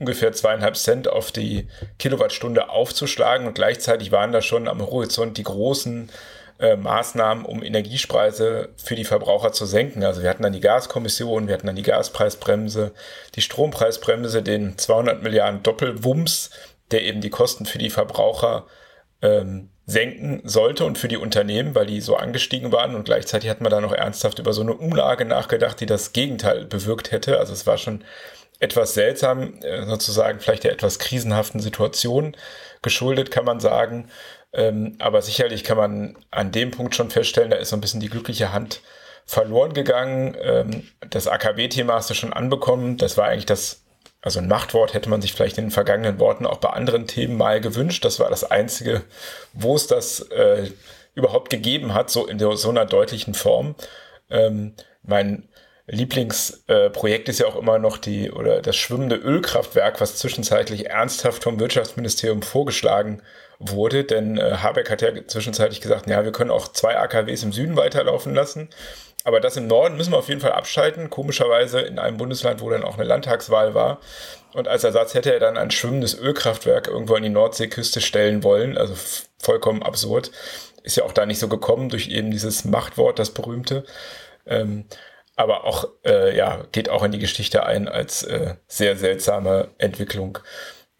ungefähr 0.00 0.32
zweieinhalb 0.32 0.76
Cent 0.76 1.06
auf 1.06 1.30
die 1.30 1.68
Kilowattstunde 1.98 2.70
aufzuschlagen 2.70 3.46
und 3.46 3.54
gleichzeitig 3.54 4.10
waren 4.10 4.32
da 4.32 4.42
schon 4.42 4.66
am 4.66 4.80
Horizont 4.80 5.38
die 5.38 5.44
großen 5.44 6.10
äh, 6.60 6.76
Maßnahmen, 6.76 7.44
um 7.44 7.62
Energiespreise 7.62 8.70
für 8.76 8.94
die 8.94 9.04
Verbraucher 9.04 9.52
zu 9.52 9.66
senken. 9.66 10.04
Also 10.04 10.22
wir 10.22 10.30
hatten 10.30 10.42
dann 10.42 10.52
die 10.52 10.60
Gaskommission, 10.60 11.46
wir 11.46 11.54
hatten 11.54 11.66
dann 11.66 11.76
die 11.76 11.82
Gaspreisbremse, 11.82 12.92
die 13.34 13.40
Strompreisbremse, 13.40 14.42
den 14.42 14.76
200 14.76 15.22
Milliarden 15.22 15.62
Doppelwumms, 15.62 16.50
der 16.90 17.02
eben 17.04 17.20
die 17.20 17.30
Kosten 17.30 17.66
für 17.66 17.78
die 17.78 17.90
Verbraucher 17.90 18.66
ähm, 19.22 19.70
senken 19.86 20.40
sollte 20.44 20.84
und 20.84 20.98
für 20.98 21.08
die 21.08 21.16
Unternehmen, 21.16 21.74
weil 21.74 21.86
die 21.86 22.00
so 22.00 22.16
angestiegen 22.16 22.72
waren 22.72 22.94
und 22.94 23.04
gleichzeitig 23.04 23.50
hat 23.50 23.60
man 23.60 23.70
da 23.70 23.80
noch 23.80 23.92
ernsthaft 23.92 24.38
über 24.38 24.52
so 24.52 24.62
eine 24.62 24.74
Umlage 24.74 25.24
nachgedacht, 25.24 25.80
die 25.80 25.86
das 25.86 26.12
Gegenteil 26.12 26.64
bewirkt 26.64 27.10
hätte. 27.10 27.38
Also 27.38 27.52
es 27.52 27.66
war 27.66 27.78
schon 27.78 28.04
etwas 28.60 28.94
seltsam, 28.94 29.54
äh, 29.62 29.84
sozusagen 29.86 30.40
vielleicht 30.40 30.64
der 30.64 30.72
etwas 30.72 30.98
krisenhaften 30.98 31.60
Situation 31.60 32.36
geschuldet, 32.82 33.30
kann 33.30 33.44
man 33.44 33.60
sagen. 33.60 34.10
Ähm, 34.52 34.96
aber 34.98 35.22
sicherlich 35.22 35.64
kann 35.64 35.76
man 35.76 36.18
an 36.30 36.52
dem 36.52 36.70
Punkt 36.70 36.94
schon 36.94 37.10
feststellen, 37.10 37.50
da 37.50 37.56
ist 37.56 37.70
so 37.70 37.76
ein 37.76 37.80
bisschen 37.80 38.00
die 38.00 38.08
glückliche 38.08 38.52
Hand 38.52 38.80
verloren 39.24 39.74
gegangen. 39.74 40.36
Ähm, 40.42 40.88
das 41.08 41.28
AKW-Thema 41.28 41.94
hast 41.94 42.10
du 42.10 42.14
schon 42.14 42.32
anbekommen. 42.32 42.96
Das 42.96 43.16
war 43.16 43.26
eigentlich 43.26 43.46
das 43.46 43.82
Also 44.22 44.40
ein 44.40 44.48
Machtwort 44.48 44.92
hätte 44.92 45.08
man 45.08 45.22
sich 45.22 45.32
vielleicht 45.32 45.58
in 45.58 45.66
den 45.66 45.70
vergangenen 45.70 46.18
Worten 46.18 46.46
auch 46.46 46.58
bei 46.58 46.70
anderen 46.70 47.06
Themen 47.06 47.36
mal 47.36 47.60
gewünscht. 47.60 48.04
Das 48.04 48.18
war 48.18 48.28
das 48.28 48.50
Einzige, 48.50 49.02
wo 49.52 49.76
es 49.76 49.86
das 49.86 50.20
äh, 50.30 50.70
überhaupt 51.14 51.50
gegeben 51.50 51.94
hat, 51.94 52.10
so 52.10 52.26
in 52.26 52.38
so 52.38 52.70
einer 52.70 52.86
deutlichen 52.86 53.34
Form. 53.34 53.76
Ähm, 54.30 54.74
mein 55.02 55.48
Lieblingsprojekt 55.86 57.28
äh, 57.28 57.30
ist 57.30 57.40
ja 57.40 57.46
auch 57.46 57.56
immer 57.56 57.78
noch 57.78 57.98
die 57.98 58.30
oder 58.30 58.62
das 58.62 58.76
schwimmende 58.76 59.16
Ölkraftwerk, 59.16 60.00
was 60.00 60.16
zwischenzeitlich 60.16 60.86
ernsthaft 60.90 61.42
vom 61.42 61.58
Wirtschaftsministerium 61.58 62.42
vorgeschlagen 62.42 63.22
wurde. 63.60 64.04
Denn 64.04 64.38
äh, 64.38 64.56
Habeck 64.56 64.90
hat 64.90 65.02
ja 65.02 65.10
zwischenzeitlich 65.26 65.80
gesagt, 65.80 66.08
ja, 66.08 66.24
wir 66.24 66.32
können 66.32 66.50
auch 66.50 66.68
zwei 66.68 66.98
AKWs 66.98 67.44
im 67.44 67.52
Süden 67.52 67.76
weiterlaufen 67.76 68.34
lassen. 68.34 68.68
Aber 69.22 69.40
das 69.40 69.56
im 69.56 69.66
Norden 69.66 69.96
müssen 69.96 70.12
wir 70.12 70.18
auf 70.18 70.28
jeden 70.28 70.40
Fall 70.40 70.52
abschalten. 70.52 71.10
Komischerweise 71.10 71.80
in 71.80 71.98
einem 71.98 72.16
Bundesland, 72.16 72.60
wo 72.62 72.70
dann 72.70 72.84
auch 72.84 72.94
eine 72.94 73.04
Landtagswahl 73.04 73.74
war. 73.74 74.00
Und 74.54 74.66
als 74.66 74.82
Ersatz 74.82 75.14
hätte 75.14 75.32
er 75.32 75.40
dann 75.40 75.58
ein 75.58 75.70
schwimmendes 75.70 76.18
Ölkraftwerk 76.18 76.88
irgendwo 76.88 77.14
an 77.14 77.22
die 77.22 77.28
Nordseeküste 77.28 78.00
stellen 78.00 78.42
wollen. 78.42 78.78
Also 78.78 78.94
vollkommen 79.38 79.82
absurd. 79.82 80.30
Ist 80.82 80.96
ja 80.96 81.04
auch 81.04 81.12
da 81.12 81.26
nicht 81.26 81.38
so 81.38 81.48
gekommen 81.48 81.90
durch 81.90 82.08
eben 82.08 82.30
dieses 82.30 82.64
Machtwort, 82.64 83.18
das 83.18 83.30
berühmte. 83.30 83.84
Ähm, 84.46 84.86
aber 85.36 85.64
auch, 85.64 85.88
äh, 86.04 86.36
ja, 86.36 86.64
geht 86.72 86.88
auch 86.88 87.02
in 87.02 87.12
die 87.12 87.18
Geschichte 87.18 87.64
ein 87.64 87.88
als 87.88 88.22
äh, 88.22 88.54
sehr 88.66 88.96
seltsame 88.96 89.68
Entwicklung. 89.78 90.38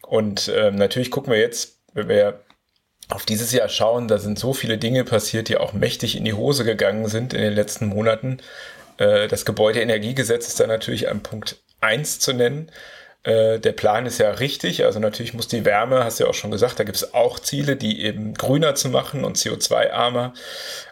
Und 0.05 0.51
ähm, 0.55 0.75
natürlich 0.75 1.11
gucken 1.11 1.31
wir 1.31 1.39
jetzt, 1.39 1.79
wenn 1.93 2.07
wir 2.07 2.39
auf 3.11 3.25
dieses 3.25 3.51
Jahr 3.51 3.69
schauen, 3.69 4.07
da 4.07 4.17
sind 4.17 4.39
so 4.39 4.53
viele 4.53 4.77
Dinge 4.77 5.03
passiert, 5.03 5.49
die 5.49 5.57
auch 5.57 5.73
mächtig 5.73 6.15
in 6.15 6.25
die 6.25 6.33
Hose 6.33 6.63
gegangen 6.63 7.07
sind 7.07 7.33
in 7.33 7.41
den 7.41 7.53
letzten 7.53 7.87
Monaten. 7.87 8.37
Äh, 8.97 9.27
das 9.27 9.45
Gebäudeenergiegesetz 9.45 10.47
ist 10.47 10.59
da 10.59 10.67
natürlich 10.67 11.09
an 11.09 11.21
Punkt 11.21 11.57
1 11.81 12.19
zu 12.19 12.33
nennen. 12.33 12.71
Äh, 13.23 13.59
der 13.59 13.73
Plan 13.73 14.05
ist 14.07 14.17
ja 14.17 14.31
richtig, 14.31 14.83
also 14.83 14.99
natürlich 14.99 15.33
muss 15.33 15.47
die 15.47 15.63
Wärme, 15.63 16.03
hast 16.03 16.19
du 16.19 16.23
ja 16.23 16.29
auch 16.29 16.35
schon 16.35 16.49
gesagt, 16.49 16.79
da 16.79 16.83
gibt 16.83 16.97
es 16.97 17.13
auch 17.13 17.39
Ziele, 17.39 17.75
die 17.75 18.01
eben 18.01 18.33
grüner 18.33 18.73
zu 18.73 18.89
machen 18.89 19.23
und 19.23 19.37
CO2-armer. 19.37 20.33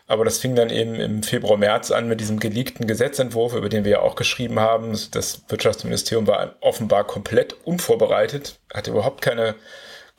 Aber 0.06 0.26
das 0.26 0.40
fing 0.40 0.56
dann 0.56 0.70
eben 0.70 0.96
im 0.96 1.24
Februar, 1.24 1.58
März 1.58 1.92
an 1.92 2.08
mit 2.08 2.20
diesem 2.20 2.40
geleakten 2.40 2.88
Gesetzentwurf, 2.88 3.54
über 3.54 3.70
den 3.70 3.84
wir 3.84 3.92
ja 3.92 4.00
auch 4.02 4.16
geschrieben 4.16 4.60
haben. 4.60 4.98
Das 5.12 5.44
Wirtschaftsministerium 5.48 6.28
war 6.28 6.56
offenbar 6.62 7.06
komplett 7.06 7.56
unvorbereitet, 7.64 8.60
hatte 8.74 8.92
überhaupt 8.92 9.22
keine 9.22 9.56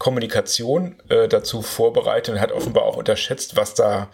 Kommunikation 0.01 0.97
äh, 1.11 1.29
dazu 1.29 1.61
vorbereitet 1.61 2.35
und 2.35 2.41
hat 2.41 2.53
offenbar 2.53 2.85
auch 2.85 2.97
unterschätzt, 2.97 3.57
was 3.57 3.75
da, 3.75 4.09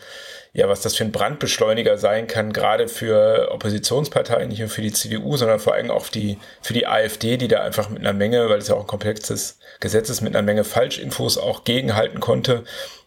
ja, 0.53 0.69
was 0.69 0.81
das 0.81 0.97
für 0.97 1.05
ein 1.05 1.13
Brandbeschleuniger 1.13 1.97
sein 1.97 2.27
kann, 2.27 2.53
gerade 2.53 2.89
für 2.89 3.53
Oppositionsparteien, 3.53 4.49
nicht 4.49 4.59
nur 4.59 4.69
für 4.69 4.83
die 4.83 4.93
CDU, 4.93 5.37
sondern 5.37 5.61
vor 5.61 5.75
allem 5.75 5.93
auch 5.93 6.09
die, 6.09 6.39
für 6.61 6.73
die 6.73 6.89
AfD, 6.89 7.37
die 7.37 7.47
da 7.47 7.63
einfach 7.63 7.89
mit 7.89 8.01
einer 8.01 8.13
Menge, 8.13 8.51
weil 8.51 8.59
es 8.59 8.67
ja 8.67 8.75
auch 8.75 8.81
ein 8.81 8.89
komplexes 8.89 9.61
Gesetz 9.79 10.11
ist, 10.11 10.23
mit 10.23 10.35
einer 10.35 10.45
Menge 10.45 10.65
Falschinfos 10.65 11.39
auch 11.39 11.63
gegenhalten 11.63 12.19
konnte. 12.19 12.65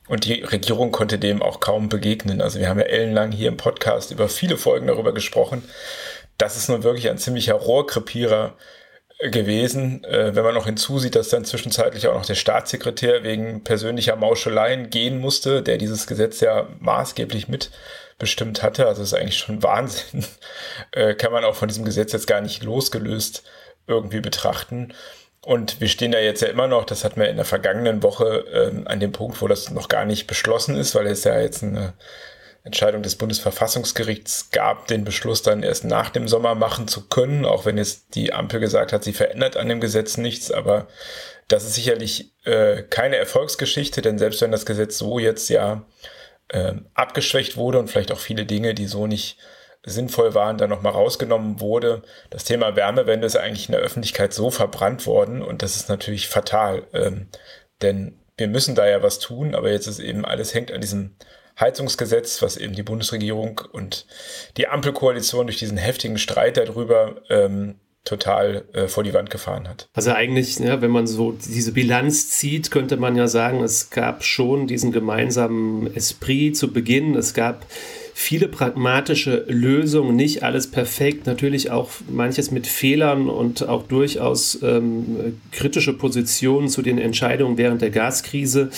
Und 0.08 0.24
die 0.24 0.42
Regierung 0.44 0.94
konnte 0.94 1.20
dem 1.20 1.42
auch 1.42 1.60
kaum 1.60 1.90
begegnen. 1.90 2.40
Also 2.40 2.62
wir 2.62 2.70
haben 2.70 2.80
ja 2.80 2.86
ellenlang 2.86 3.34
hier 3.34 3.50
im 3.50 3.58
Podcast 3.58 4.12
über 4.12 4.30
viele 4.30 4.56
Folgen 4.56 4.88
darüber 4.88 5.14
gesprochen. 5.14 5.70
Das 6.38 6.56
ist 6.56 6.70
nun 6.70 6.84
wirklich 6.84 7.10
ein 7.10 7.18
ziemlicher 7.18 7.56
Rohrkrepierer 7.56 8.56
gewesen, 9.20 10.04
äh, 10.06 10.34
wenn 10.34 10.44
man 10.44 10.54
noch 10.54 10.66
hinzusieht, 10.66 11.16
dass 11.16 11.30
dann 11.30 11.44
zwischenzeitlich 11.44 12.08
auch 12.08 12.16
noch 12.16 12.26
der 12.26 12.36
Staatssekretär 12.36 13.24
wegen 13.24 13.64
persönlicher 13.64 14.16
Mauscheleien 14.16 14.90
gehen 14.90 15.20
musste, 15.20 15.62
der 15.62 15.78
dieses 15.78 16.08
Gesetz 16.08 16.40
ja 16.40 16.68
maßgeblich 16.80 17.50
mitbestimmt 17.50 18.64
hatte. 18.64 18.88
Also 18.88 19.04
ist 19.04 19.14
eigentlich 19.14 19.38
schon 19.38 19.62
Wahnsinn. 19.64 20.26
Äh, 20.92 21.16
kann 21.16 21.34
man 21.34 21.44
auch 21.44 21.56
von 21.56 21.68
diesem 21.68 21.84
Gesetz 21.84 22.14
jetzt 22.14 22.28
gar 22.28 22.40
nicht 22.40 22.64
losgelöst 22.64 23.44
irgendwie 23.88 24.22
betrachten. 24.22 24.94
Und 25.42 25.82
wir 25.82 25.88
stehen 25.90 26.12
da 26.12 26.20
jetzt 26.20 26.42
ja 26.42 26.48
immer 26.50 26.68
noch, 26.68 26.86
das 26.86 27.04
hatten 27.04 27.20
wir 27.20 27.30
in 27.30 27.38
der 27.38 27.46
vergangenen 27.46 28.04
Woche 28.04 28.46
äh, 28.52 28.88
an 28.90 29.00
dem 29.00 29.12
Punkt, 29.12 29.42
wo 29.42 29.48
das 29.48 29.70
noch 29.70 29.90
gar 29.90 30.06
nicht 30.06 30.28
beschlossen 30.28 30.76
ist, 30.78 30.96
weil 30.96 31.08
es 31.08 31.24
ja 31.24 31.40
jetzt 31.40 31.64
eine 31.64 31.94
Entscheidung 32.64 33.02
des 33.02 33.16
Bundesverfassungsgerichts 33.16 34.52
gab, 34.52 34.88
den 34.88 35.06
Beschluss 35.06 35.42
dann 35.42 35.64
erst 35.64 35.86
nach 35.86 36.10
dem 36.10 36.28
Sommer 36.28 36.56
machen 36.56 36.88
zu 36.88 37.08
können, 37.08 37.46
auch 37.46 37.66
wenn 37.66 37.78
jetzt 37.78 38.16
die 38.16 38.34
Ampel 38.34 38.60
gesagt 38.60 38.92
hat, 38.94 39.04
sie 39.04 39.14
verändert 39.14 39.58
an 39.58 39.70
dem 39.70 39.80
Gesetz 39.80 40.18
nichts. 40.18 40.52
Aber 40.52 40.88
das 41.48 41.64
ist 41.64 41.76
sicherlich 41.76 42.32
äh, 42.44 42.84
keine 42.84 43.16
Erfolgsgeschichte, 43.16 44.02
denn 44.02 44.20
selbst 44.20 44.42
wenn 44.42 44.52
das 44.52 44.66
Gesetz 44.66 44.98
so 44.98 45.20
jetzt 45.20 45.50
ja 45.50 45.86
äh, 46.50 46.74
abgeschwächt 46.94 47.58
wurde 47.58 47.80
und 47.80 47.90
vielleicht 47.90 48.12
auch 48.12 48.20
viele 48.20 48.46
Dinge, 48.46 48.74
die 48.74 48.88
so 48.88 49.08
nicht 49.08 49.38
sinnvoll 49.84 50.36
waren, 50.36 50.58
dann 50.58 50.70
nochmal 50.70 50.92
rausgenommen 50.92 51.62
wurde. 51.62 52.02
Das 52.30 52.44
Thema 52.44 52.76
Wärmewende 52.76 53.26
ist 53.26 53.38
eigentlich 53.38 53.70
in 53.70 53.74
der 53.74 53.82
Öffentlichkeit 53.82 54.34
so 54.34 54.52
verbrannt 54.52 55.08
worden 55.08 55.42
und 55.42 55.62
das 55.62 55.78
ist 55.78 55.90
natürlich 55.90 56.28
fatal, 56.28 56.84
ähm, 56.94 57.30
denn 57.82 58.20
wir 58.38 58.48
müssen 58.48 58.76
da 58.76 58.88
ja 58.88 59.04
was 59.04 59.20
tun, 59.20 59.56
aber 59.56 59.72
jetzt 59.72 59.88
ist 59.88 60.00
eben 60.00 60.26
alles 60.26 60.54
hängt 60.54 60.72
an 60.72 60.82
diesem 60.82 61.16
Heizungsgesetz, 61.60 62.42
was 62.42 62.58
eben 62.58 62.74
die 62.74 62.84
Bundesregierung 62.84 63.62
und 63.72 64.06
die 64.58 64.68
Ampelkoalition 64.68 65.48
durch 65.48 65.58
diesen 65.58 65.78
heftigen 65.78 66.18
Streit 66.18 66.58
darüber 66.58 67.22
ähm, 67.30 67.76
total 68.06 68.66
äh, 68.74 68.88
vor 68.88 69.04
die 69.04 69.14
Wand 69.14 69.30
gefahren 69.30 69.68
hat. 69.68 69.90
Also 69.94 70.12
eigentlich, 70.12 70.58
ja, 70.60 70.82
wenn 70.82 70.92
man 70.92 71.06
so 71.06 71.34
diese 71.34 71.74
Bilanz 71.74 72.30
zieht, 72.30 72.72
könnte 72.72 72.98
man 72.98 73.16
ja 73.16 73.28
sagen, 73.28 73.62
es 73.62 73.90
gab 73.90 74.24
schon 74.24 74.68
diesen 74.68 74.92
gemeinsamen 74.92 75.94
Esprit 75.96 76.58
zu 76.58 76.72
Beginn. 76.72 77.16
Es 77.16 77.34
gab 77.34 77.66
viele 78.22 78.50
pragmatische 78.50 79.46
Lösungen, 79.48 80.14
nicht 80.18 80.44
alles 80.44 80.68
perfekt, 80.68 81.26
natürlich 81.26 81.72
auch 81.72 81.90
manches 82.12 82.52
mit 82.52 82.68
Fehlern 82.68 83.30
und 83.30 83.70
auch 83.70 83.84
durchaus 83.84 84.60
ähm, 84.62 85.38
kritische 85.54 85.94
Positionen 85.94 86.68
zu 86.68 86.82
den 86.82 86.98
Entscheidungen 86.98 87.58
während 87.58 87.82
der 87.82 87.92
Gaskrise. 87.92 88.72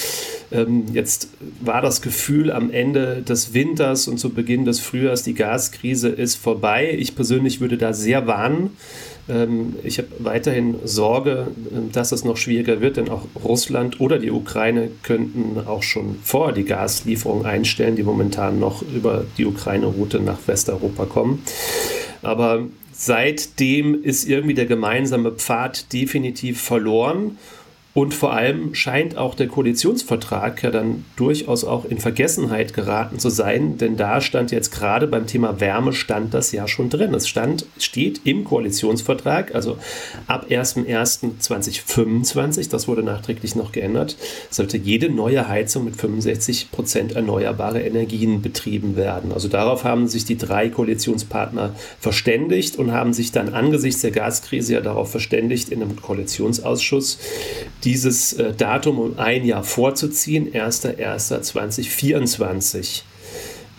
Ähm, 0.52 0.86
jetzt 0.94 1.30
war 1.60 1.82
das 1.82 2.04
Gefühl 2.04 2.52
am 2.52 2.70
Ende 2.70 3.24
des 3.24 3.56
Winters 3.56 4.08
und 4.08 4.20
zu 4.20 4.30
Beginn 4.30 4.64
des 4.64 4.80
Frühjahrs, 4.80 5.24
die 5.24 5.34
Gaskrise 5.34 6.10
ist 6.10 6.36
vorbei. 6.36 6.96
Ich 7.00 7.16
persönlich 7.16 7.60
würde 7.60 7.78
da 7.78 7.94
sehr 7.94 8.28
warnen. 8.28 8.78
Ähm, 9.32 9.76
ich 9.84 9.98
habe 9.98 10.10
weiterhin 10.20 10.76
Sorge, 10.84 11.48
dass 11.92 12.12
es 12.12 12.24
noch 12.26 12.38
schwieriger 12.38 12.82
wird, 12.82 12.98
denn 12.98 13.10
auch 13.10 13.26
Russland 13.44 14.00
oder 14.02 14.20
die 14.20 14.32
Ukraine 14.32 14.90
könnten 15.04 15.58
auch 15.66 15.84
schon 15.84 16.18
vor 16.24 16.52
die 16.52 16.66
Gaslieferung 16.66 17.46
einstellen, 17.46 17.96
die 17.96 18.04
momentan 18.04 18.60
noch 18.60 18.82
über 18.82 19.26
die 19.38 19.46
Ukraine-Route 19.46 20.20
nach 20.20 20.40
Westeuropa 20.46 21.06
kommen. 21.06 21.42
Aber 22.22 22.68
seitdem 22.92 24.04
ist 24.04 24.28
irgendwie 24.28 24.54
der 24.54 24.66
gemeinsame 24.66 25.32
Pfad 25.32 25.92
definitiv 25.94 26.62
verloren. 26.62 27.38
Und 27.94 28.14
vor 28.14 28.32
allem 28.32 28.74
scheint 28.74 29.18
auch 29.18 29.36
der 29.36 29.50
Koalitionsvertrag 29.50 30.64
ja 30.64 30.72
dann 30.72 31.04
durchaus 31.18 31.66
auch 31.66 31.84
in 31.84 31.98
Vergessenheit 31.98 32.74
geraten 32.74 33.20
zu 33.20 33.30
sein, 33.30 33.78
denn 33.78 33.98
da 33.98 34.22
stand 34.22 34.52
jetzt 34.52 34.72
gerade 34.72 35.08
beim 35.08 35.28
Thema 35.28 35.60
Wärme 35.60 35.92
stand 35.92 36.34
das 36.34 36.54
ja 36.54 36.70
schon 36.70 36.90
drin. 36.90 37.14
Es 37.14 37.28
stand, 37.28 37.66
steht 37.78 38.22
im 38.24 38.46
Koalitionsvertrag, 38.46 39.54
also 39.54 39.78
ab 40.26 40.46
01.01.2025, 40.50 42.70
das 42.70 42.88
wurde 42.88 43.04
nachträglich 43.04 43.58
noch 43.58 43.74
geändert, 43.74 44.16
sollte 44.50 44.78
jede 44.78 45.10
neue 45.10 45.50
Heizung 45.50 45.84
mit 45.84 45.98
65 45.98 46.72
Prozent 46.72 47.18
erneuerbare 47.18 47.82
Energien 47.82 48.42
betrieben 48.42 48.96
werden. 48.96 49.34
Also 49.34 49.50
darauf 49.50 49.84
haben 49.84 50.08
sich 50.08 50.24
die 50.24 50.38
drei 50.38 50.70
Koalitionspartner 50.70 51.76
verständigt 52.00 52.78
und 52.78 52.94
haben 52.94 53.12
sich 53.12 53.34
dann 53.34 53.54
angesichts 53.54 54.00
der 54.00 54.12
Gaskrise 54.12 54.76
ja 54.76 54.82
darauf 54.82 55.12
verständigt 55.12 55.68
in 55.70 55.82
einem 55.82 55.98
Koalitionsausschuss, 55.98 57.18
dieses 57.84 58.34
äh, 58.34 58.54
Datum 58.54 59.00
um 59.00 59.18
ein 59.20 59.46
Jahr 59.46 59.64
vorzuziehen, 59.64 60.52
1.1.2024. 60.54 63.02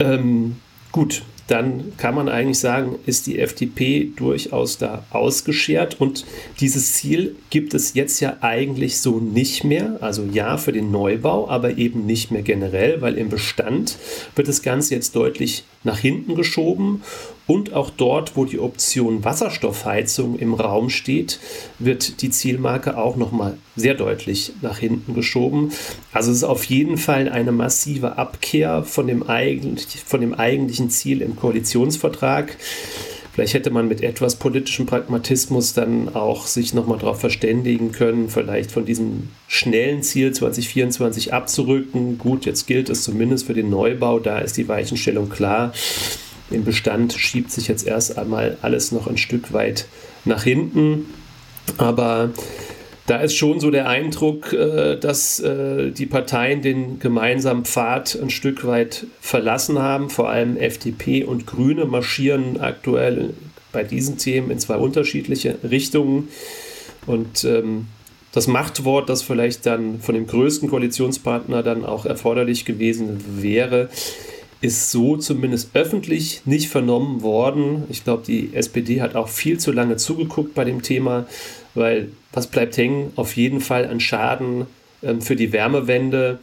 Ähm, 0.00 0.56
gut, 0.90 1.22
dann 1.48 1.92
kann 1.98 2.14
man 2.14 2.28
eigentlich 2.28 2.60
sagen, 2.60 2.98
ist 3.04 3.26
die 3.26 3.38
FDP 3.38 4.10
durchaus 4.16 4.78
da 4.78 5.04
ausgeschert 5.10 6.00
und 6.00 6.24
dieses 6.60 6.94
Ziel 6.94 7.36
gibt 7.50 7.74
es 7.74 7.94
jetzt 7.94 8.20
ja 8.20 8.36
eigentlich 8.40 9.00
so 9.00 9.18
nicht 9.18 9.64
mehr. 9.64 9.98
Also 10.00 10.24
ja 10.24 10.56
für 10.56 10.72
den 10.72 10.90
Neubau, 10.90 11.48
aber 11.48 11.76
eben 11.76 12.06
nicht 12.06 12.30
mehr 12.30 12.42
generell, 12.42 13.02
weil 13.02 13.18
im 13.18 13.28
Bestand 13.28 13.98
wird 14.34 14.48
das 14.48 14.62
Ganze 14.62 14.94
jetzt 14.94 15.16
deutlich 15.16 15.64
nach 15.84 15.98
hinten 15.98 16.36
geschoben 16.36 17.02
und 17.52 17.74
auch 17.74 17.90
dort, 17.90 18.34
wo 18.34 18.46
die 18.46 18.58
Option 18.58 19.24
Wasserstoffheizung 19.24 20.38
im 20.38 20.54
Raum 20.54 20.88
steht, 20.88 21.38
wird 21.78 22.22
die 22.22 22.30
Zielmarke 22.30 22.96
auch 22.96 23.16
nochmal 23.16 23.58
sehr 23.76 23.92
deutlich 23.92 24.54
nach 24.62 24.78
hinten 24.78 25.12
geschoben. 25.12 25.70
Also 26.14 26.30
es 26.30 26.38
ist 26.38 26.44
auf 26.44 26.64
jeden 26.64 26.96
Fall 26.96 27.28
eine 27.28 27.52
massive 27.52 28.16
Abkehr 28.16 28.84
von 28.84 29.06
dem, 29.06 29.28
eigentlich, 29.28 29.86
von 30.02 30.22
dem 30.22 30.32
eigentlichen 30.32 30.88
Ziel 30.88 31.20
im 31.20 31.36
Koalitionsvertrag. 31.36 32.56
Vielleicht 33.34 33.52
hätte 33.52 33.70
man 33.70 33.86
mit 33.86 34.02
etwas 34.02 34.36
politischem 34.36 34.86
Pragmatismus 34.86 35.74
dann 35.74 36.14
auch 36.14 36.46
sich 36.46 36.72
nochmal 36.72 36.98
darauf 36.98 37.20
verständigen 37.20 37.92
können, 37.92 38.30
vielleicht 38.30 38.70
von 38.70 38.86
diesem 38.86 39.28
schnellen 39.46 40.02
Ziel 40.02 40.32
2024 40.32 41.34
abzurücken. 41.34 42.16
Gut, 42.16 42.46
jetzt 42.46 42.66
gilt 42.66 42.88
es 42.88 43.02
zumindest 43.02 43.46
für 43.46 43.54
den 43.54 43.68
Neubau, 43.68 44.20
da 44.20 44.38
ist 44.38 44.56
die 44.56 44.68
Weichenstellung 44.68 45.28
klar. 45.28 45.74
Im 46.52 46.64
Bestand 46.64 47.12
schiebt 47.12 47.50
sich 47.50 47.68
jetzt 47.68 47.86
erst 47.86 48.18
einmal 48.18 48.58
alles 48.62 48.92
noch 48.92 49.06
ein 49.06 49.16
Stück 49.16 49.52
weit 49.52 49.86
nach 50.24 50.44
hinten. 50.44 51.06
Aber 51.78 52.30
da 53.06 53.18
ist 53.18 53.34
schon 53.34 53.60
so 53.60 53.70
der 53.70 53.88
Eindruck, 53.88 54.52
äh, 54.52 54.96
dass 54.96 55.40
äh, 55.40 55.90
die 55.90 56.06
Parteien 56.06 56.62
den 56.62 56.98
gemeinsamen 56.98 57.64
Pfad 57.64 58.18
ein 58.20 58.30
Stück 58.30 58.66
weit 58.66 59.06
verlassen 59.20 59.78
haben. 59.78 60.08
Vor 60.10 60.28
allem 60.28 60.56
FDP 60.56 61.24
und 61.24 61.46
Grüne 61.46 61.84
marschieren 61.84 62.60
aktuell 62.60 63.34
bei 63.72 63.82
diesen 63.82 64.18
Themen 64.18 64.50
in 64.50 64.58
zwei 64.58 64.76
unterschiedliche 64.76 65.58
Richtungen. 65.68 66.28
Und 67.06 67.44
ähm, 67.44 67.86
das 68.32 68.46
Machtwort, 68.46 69.08
das 69.08 69.22
vielleicht 69.22 69.66
dann 69.66 70.00
von 70.00 70.14
dem 70.14 70.26
größten 70.26 70.70
Koalitionspartner 70.70 71.62
dann 71.62 71.84
auch 71.84 72.06
erforderlich 72.06 72.64
gewesen 72.64 73.42
wäre, 73.42 73.90
ist 74.62 74.90
so 74.92 75.16
zumindest 75.16 75.70
öffentlich 75.74 76.42
nicht 76.44 76.68
vernommen 76.68 77.22
worden. 77.22 77.84
Ich 77.90 78.04
glaube, 78.04 78.22
die 78.24 78.54
SPD 78.54 79.02
hat 79.02 79.16
auch 79.16 79.28
viel 79.28 79.58
zu 79.58 79.72
lange 79.72 79.96
zugeguckt 79.96 80.54
bei 80.54 80.64
dem 80.64 80.82
Thema, 80.82 81.26
weil 81.74 82.10
was 82.32 82.46
bleibt 82.46 82.76
hängen? 82.76 83.12
Auf 83.16 83.36
jeden 83.36 83.60
Fall 83.60 83.86
an 83.86 84.00
Schaden 84.00 84.66
ähm, 85.02 85.20
für 85.20 85.36
die 85.36 85.52
Wärmewende. 85.52 86.38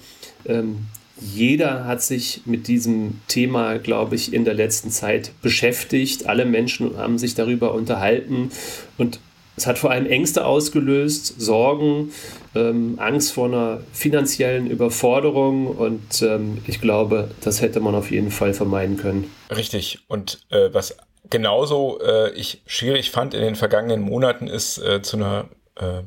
Ähm, 0.45 0.87
jeder 1.21 1.85
hat 1.85 2.01
sich 2.01 2.41
mit 2.45 2.67
diesem 2.67 3.19
Thema, 3.27 3.77
glaube 3.77 4.15
ich, 4.15 4.33
in 4.33 4.45
der 4.45 4.53
letzten 4.53 4.89
Zeit 4.91 5.31
beschäftigt. 5.41 6.27
Alle 6.27 6.45
Menschen 6.45 6.97
haben 6.97 7.17
sich 7.17 7.35
darüber 7.35 7.73
unterhalten 7.73 8.51
und 8.97 9.19
es 9.59 9.67
hat 9.67 9.77
vor 9.77 9.91
allem 9.91 10.05
Ängste 10.05 10.45
ausgelöst, 10.45 11.39
Sorgen, 11.39 12.13
ähm, 12.55 12.95
Angst 12.97 13.33
vor 13.33 13.47
einer 13.47 13.81
finanziellen 13.91 14.67
Überforderung 14.67 15.67
und 15.67 16.21
ähm, 16.21 16.59
ich 16.65 16.79
glaube, 16.79 17.31
das 17.41 17.61
hätte 17.61 17.81
man 17.81 17.93
auf 17.93 18.09
jeden 18.09 18.31
Fall 18.31 18.53
vermeiden 18.53 18.97
können. 18.97 19.29
Richtig. 19.55 19.99
Und 20.07 20.39
äh, 20.49 20.69
was 20.71 20.97
genauso 21.29 21.99
äh, 22.01 22.31
ich 22.31 22.61
schwierig 22.65 23.11
fand 23.11 23.33
in 23.33 23.41
den 23.41 23.55
vergangenen 23.55 24.01
Monaten 24.01 24.47
ist 24.47 24.77
äh, 24.77 25.01
zu 25.01 25.17
einer 25.17 25.49
äh, 25.75 26.03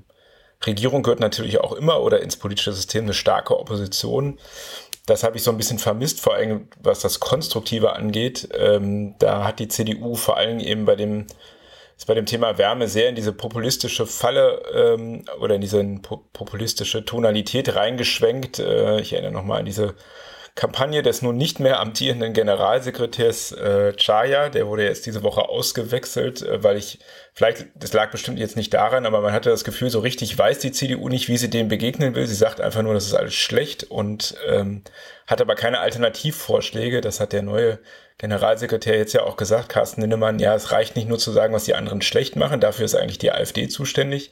Regierung 0.65 1.03
gehört 1.03 1.21
natürlich 1.21 1.61
auch 1.61 1.73
immer 1.73 2.01
oder 2.03 2.23
ins 2.23 2.37
politische 2.37 2.73
System 2.73 3.05
eine 3.05 3.15
starke 3.15 3.59
Opposition. 3.59 4.39
Das 5.07 5.25
habe 5.25 5.37
ich 5.37 5.43
so 5.43 5.51
ein 5.51 5.57
bisschen 5.57 5.79
vermisst, 5.79 6.21
vor 6.21 6.35
allem 6.35 6.69
was 6.81 7.01
das 7.01 7.21
Konstruktive 7.21 7.95
angeht. 7.95 8.49
Ähm, 8.57 9.17
da 9.19 9.45
hat 9.45 9.59
die 9.59 9.69
CDU 9.69 10.15
vor 10.15 10.37
allem 10.37 10.61
eben 10.61 10.85
bei 10.85 10.95
dem 10.95 11.27
ist 12.03 12.07
bei 12.07 12.15
dem 12.15 12.27
Thema 12.27 12.59
Wärme 12.59 12.89
sehr 12.89 13.09
in 13.09 13.15
diese 13.15 13.33
populistische 13.33 14.07
Falle 14.07 14.61
ähm, 14.75 15.25
oder 15.39 15.55
in 15.55 15.61
diese 15.61 15.85
po 16.03 16.25
populistische 16.33 17.05
Tonalität 17.05 17.77
reingeschwenkt. 17.77 18.59
Äh, 18.59 19.01
ich 19.01 19.13
erinnere 19.13 19.31
nochmal 19.31 19.61
an 19.61 19.67
diese 19.67 19.95
Kampagne 20.55 21.03
des 21.03 21.23
nun 21.23 21.39
nicht 21.39 21.61
mehr 21.61 21.81
amtierenden 21.81 22.35
Generalsekretärs 22.35 23.53
äh, 23.53 23.95
Chaya, 23.95 24.51
der 24.51 24.67
wurde 24.67 24.85
jetzt 24.85 25.07
diese 25.07 25.23
Woche 25.23 25.49
ausgewechselt, 25.49 26.43
äh, 26.43 26.63
weil 26.63 26.77
ich, 26.77 26.99
vielleicht, 27.33 27.69
das 27.75 27.95
lag 27.95 28.11
bestimmt 28.11 28.39
jetzt 28.39 28.57
nicht 28.57 28.75
daran, 28.75 29.07
aber 29.07 29.23
man 29.23 29.33
hatte 29.33 29.49
das 29.49 29.65
Gefühl, 29.65 29.89
so 29.89 30.01
richtig 30.01 30.37
weiß 30.37 30.59
die 30.59 30.73
CDU 30.73 31.09
nicht, 31.09 31.29
wie 31.29 31.39
sie 31.39 31.49
dem 31.49 31.69
begegnen 31.69 32.15
will. 32.15 32.27
Sie 32.27 32.35
sagt 32.35 32.61
einfach 32.61 32.83
nur, 32.83 32.93
das 32.93 33.07
ist 33.07 33.15
alles 33.15 33.35
schlecht 33.35 33.85
und 33.85 34.35
ähm, 34.47 34.83
hat 35.27 35.41
aber 35.41 35.55
keine 35.55 35.81
Alternativvorschläge. 35.81 37.01
Das 37.01 37.19
hat 37.19 37.33
der 37.33 37.43
neue 37.43 37.79
Generalsekretär 38.19 38.99
jetzt 38.99 39.15
ja 39.15 39.23
auch 39.23 39.39
gesagt, 39.39 39.71
Carsten 39.71 40.03
Linnemann, 40.03 40.39
ja, 40.39 40.55
es 40.55 40.71
reicht 40.71 40.97
nicht 40.97 41.09
nur 41.09 41.19
zu 41.19 41.33
sagen, 41.33 41.55
was 41.55 41.65
die 41.65 41.75
anderen 41.75 42.03
schlecht 42.03 42.37
machen, 42.37 42.61
dafür 42.61 42.85
ist 42.85 42.95
eigentlich 42.95 43.19
die 43.19 43.33
AfD 43.33 43.69
zuständig. 43.69 44.31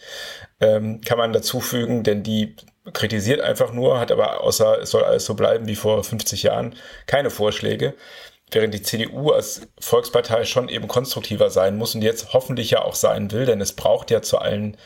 Ähm, 0.61 1.01
kann 1.01 1.17
man 1.17 1.33
dazu 1.33 1.61
fügen, 1.61 2.03
denn 2.03 2.23
die 2.23 2.57
kritisiert 2.93 3.41
einfach 3.41 3.73
nur, 3.73 3.99
hat 3.99 4.13
aber 4.13 4.43
außer 4.43 4.81
es 4.81 4.91
soll 4.91 5.05
alles 5.05 5.25
so 5.25 5.35
bleiben 5.35 5.67
wie 5.67 5.77
vor 5.77 6.03
50 6.03 6.43
Jahren 6.43 6.75
keine 7.07 7.31
Vorschläge. 7.31 7.95
Während 8.53 8.75
die 8.75 8.83
CDU 8.83 9.31
als 9.31 9.69
Volkspartei 9.79 10.45
schon 10.45 10.69
eben 10.69 10.89
konstruktiver 10.89 11.51
sein 11.51 11.77
muss 11.77 11.95
und 11.95 12.03
jetzt 12.03 12.33
hoffentlich 12.33 12.71
ja 12.71 12.83
auch 12.83 12.97
sein 12.97 13.31
will, 13.31 13.47
denn 13.47 13.61
es 13.61 13.75
braucht 13.75 14.11
ja 14.11 14.23
zu 14.23 14.39
allen 14.39 14.77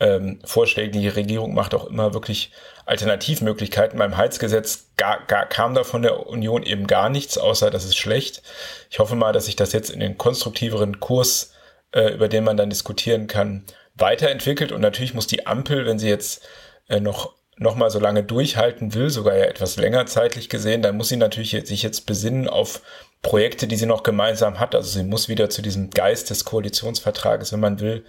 ähm, 0.00 0.40
Vorschlägen, 0.44 0.92
die 0.92 1.00
die 1.00 1.08
Regierung 1.08 1.54
macht, 1.54 1.74
auch 1.74 1.86
immer 1.86 2.14
wirklich 2.14 2.50
Alternativmöglichkeiten. 2.86 3.98
Beim 3.98 4.16
Heizgesetz 4.16 4.90
gar, 4.96 5.24
gar, 5.26 5.46
kam 5.46 5.74
da 5.74 5.84
von 5.84 6.02
der 6.02 6.26
Union 6.26 6.62
eben 6.62 6.86
gar 6.86 7.08
nichts, 7.08 7.38
außer 7.38 7.70
das 7.70 7.84
ist 7.84 7.96
schlecht. 7.96 8.42
Ich 8.90 8.98
hoffe 8.98 9.14
mal, 9.14 9.32
dass 9.32 9.46
sich 9.46 9.56
das 9.56 9.72
jetzt 9.72 9.90
in 9.90 10.00
den 10.00 10.18
konstruktiveren 10.18 11.00
Kurs, 11.00 11.52
äh, 11.92 12.12
über 12.12 12.28
den 12.28 12.44
man 12.44 12.56
dann 12.56 12.70
diskutieren 12.70 13.26
kann, 13.26 13.64
weiterentwickelt. 13.94 14.72
Und 14.72 14.80
natürlich 14.80 15.14
muss 15.14 15.26
die 15.26 15.46
Ampel, 15.46 15.86
wenn 15.86 15.98
sie 15.98 16.08
jetzt 16.08 16.46
äh, 16.88 17.00
noch 17.00 17.34
noch 17.56 17.76
mal 17.76 17.90
so 17.90 18.00
lange 18.00 18.24
durchhalten 18.24 18.94
will, 18.94 19.10
sogar 19.10 19.36
ja 19.36 19.44
etwas 19.44 19.76
länger 19.76 20.06
zeitlich 20.06 20.48
gesehen, 20.48 20.82
dann 20.82 20.96
muss 20.96 21.08
sie 21.08 21.16
natürlich 21.16 21.50
sich 21.50 21.82
jetzt 21.82 22.06
besinnen 22.06 22.48
auf 22.48 22.82
Projekte, 23.22 23.66
die 23.66 23.76
sie 23.76 23.86
noch 23.86 24.02
gemeinsam 24.02 24.58
hat. 24.60 24.74
Also 24.74 24.90
sie 24.90 25.04
muss 25.04 25.28
wieder 25.28 25.50
zu 25.50 25.62
diesem 25.62 25.90
Geist 25.90 26.30
des 26.30 26.44
Koalitionsvertrages, 26.44 27.52
wenn 27.52 27.60
man 27.60 27.80
will, 27.80 28.04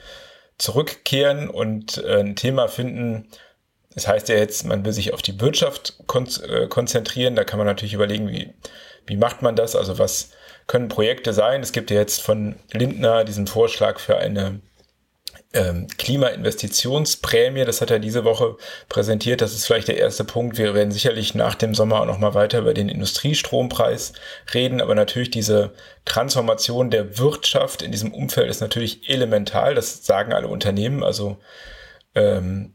zurückkehren 0.57 1.49
und 1.49 2.03
äh, 2.03 2.21
ein 2.21 2.35
Thema 2.35 2.67
finden. 2.67 3.27
Das 3.93 4.07
heißt 4.07 4.29
ja 4.29 4.35
jetzt, 4.35 4.65
man 4.65 4.83
will 4.83 4.93
sich 4.93 5.13
auf 5.13 5.21
die 5.21 5.39
Wirtschaft 5.39 5.95
kon 6.07 6.27
äh, 6.49 6.67
konzentrieren. 6.67 7.35
Da 7.35 7.43
kann 7.43 7.57
man 7.57 7.67
natürlich 7.67 7.93
überlegen, 7.93 8.29
wie, 8.29 8.53
wie 9.05 9.17
macht 9.17 9.41
man 9.41 9.55
das? 9.55 9.75
Also 9.75 9.99
was 9.99 10.31
können 10.67 10.89
Projekte 10.89 11.33
sein? 11.33 11.61
Es 11.61 11.71
gibt 11.71 11.91
ja 11.91 11.97
jetzt 11.97 12.21
von 12.21 12.55
Lindner 12.71 13.23
diesen 13.23 13.47
Vorschlag 13.47 13.99
für 13.99 14.17
eine 14.17 14.59
ähm, 15.55 15.87
Klimainvestitionsprämie, 15.97 17.63
das 17.63 17.81
hat 17.81 17.89
er 17.89 17.99
diese 17.99 18.25
Woche 18.25 18.57
präsentiert. 18.89 19.41
Das 19.41 19.53
ist 19.53 19.65
vielleicht 19.65 19.87
der 19.87 19.97
erste 19.97 20.23
Punkt. 20.23 20.57
Wir 20.57 20.73
werden 20.73 20.91
sicherlich 20.91 21.33
nach 21.33 21.55
dem 21.55 21.73
Sommer 21.73 22.01
auch 22.01 22.05
noch 22.05 22.19
mal 22.19 22.33
weiter 22.33 22.59
über 22.59 22.73
den 22.73 22.89
Industriestrompreis 22.89 24.13
reden, 24.53 24.81
aber 24.81 24.93
natürlich 24.93 25.31
diese 25.31 25.71
Transformation 26.03 26.91
der 26.91 27.17
Wirtschaft 27.17 27.81
in 27.81 27.91
diesem 27.91 28.13
Umfeld 28.13 28.49
ist 28.49 28.61
natürlich 28.61 29.09
elemental. 29.09 29.73
Das 29.73 30.05
sagen 30.05 30.33
alle 30.33 30.49
Unternehmen. 30.49 31.03
Also 31.03 31.37
ähm, 32.13 32.74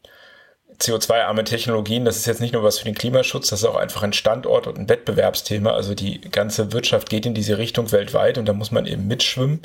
CO2-arme 0.81 1.45
Technologien, 1.45 2.05
das 2.05 2.17
ist 2.17 2.27
jetzt 2.27 2.41
nicht 2.41 2.55
nur 2.55 2.63
was 2.63 2.79
für 2.79 2.87
den 2.87 2.95
Klimaschutz, 2.95 3.49
das 3.49 3.61
ist 3.61 3.69
auch 3.69 3.77
einfach 3.77 4.03
ein 4.03 4.15
Standort- 4.15 4.67
und 4.67 4.79
ein 4.79 4.89
Wettbewerbsthema. 4.89 5.73
Also 5.73 5.95
die 5.95 6.21
ganze 6.21 6.73
Wirtschaft 6.73 7.11
geht 7.11 7.27
in 7.27 7.35
diese 7.35 7.59
Richtung 7.59 7.93
weltweit 7.93 8.39
und 8.39 8.47
da 8.47 8.55
muss 8.55 8.71
man 8.71 8.87
eben 8.87 9.07
mitschwimmen. 9.07 9.63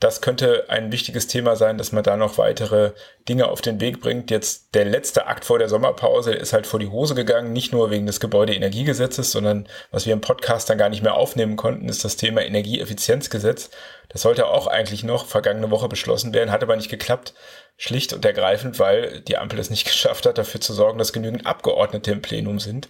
Das 0.00 0.22
könnte 0.22 0.64
ein 0.68 0.92
wichtiges 0.92 1.26
Thema 1.26 1.56
sein, 1.56 1.76
dass 1.76 1.92
man 1.92 2.02
da 2.02 2.16
noch 2.16 2.38
weitere 2.38 2.92
Dinge 3.28 3.48
auf 3.48 3.60
den 3.60 3.80
Weg 3.80 4.00
bringt. 4.00 4.30
Jetzt 4.30 4.74
der 4.74 4.86
letzte 4.86 5.26
Akt 5.26 5.44
vor 5.44 5.58
der 5.58 5.68
Sommerpause 5.68 6.32
ist 6.32 6.54
halt 6.54 6.66
vor 6.66 6.80
die 6.80 6.88
Hose 6.88 7.14
gegangen, 7.14 7.52
nicht 7.52 7.72
nur 7.72 7.90
wegen 7.90 8.06
des 8.06 8.18
Gebäudeenergiegesetzes, 8.18 9.30
sondern 9.30 9.68
was 9.90 10.06
wir 10.06 10.14
im 10.14 10.22
Podcast 10.22 10.70
dann 10.70 10.78
gar 10.78 10.88
nicht 10.88 11.02
mehr 11.02 11.14
aufnehmen 11.14 11.56
konnten, 11.56 11.88
ist 11.88 12.02
das 12.02 12.16
Thema 12.16 12.40
Energieeffizienzgesetz. 12.40 13.70
Das 14.08 14.22
sollte 14.22 14.46
auch 14.46 14.66
eigentlich 14.66 15.04
noch 15.04 15.26
vergangene 15.26 15.70
Woche 15.70 15.88
beschlossen 15.88 16.32
werden, 16.32 16.50
hat 16.50 16.62
aber 16.62 16.76
nicht 16.76 16.90
geklappt. 16.90 17.34
Schlicht 17.82 18.12
und 18.12 18.26
ergreifend, 18.26 18.78
weil 18.78 19.22
die 19.22 19.38
Ampel 19.38 19.58
es 19.58 19.70
nicht 19.70 19.84
geschafft 19.86 20.26
hat, 20.26 20.36
dafür 20.36 20.60
zu 20.60 20.74
sorgen, 20.74 20.98
dass 20.98 21.14
genügend 21.14 21.46
Abgeordnete 21.46 22.12
im 22.12 22.20
Plenum 22.20 22.60
sind. 22.60 22.88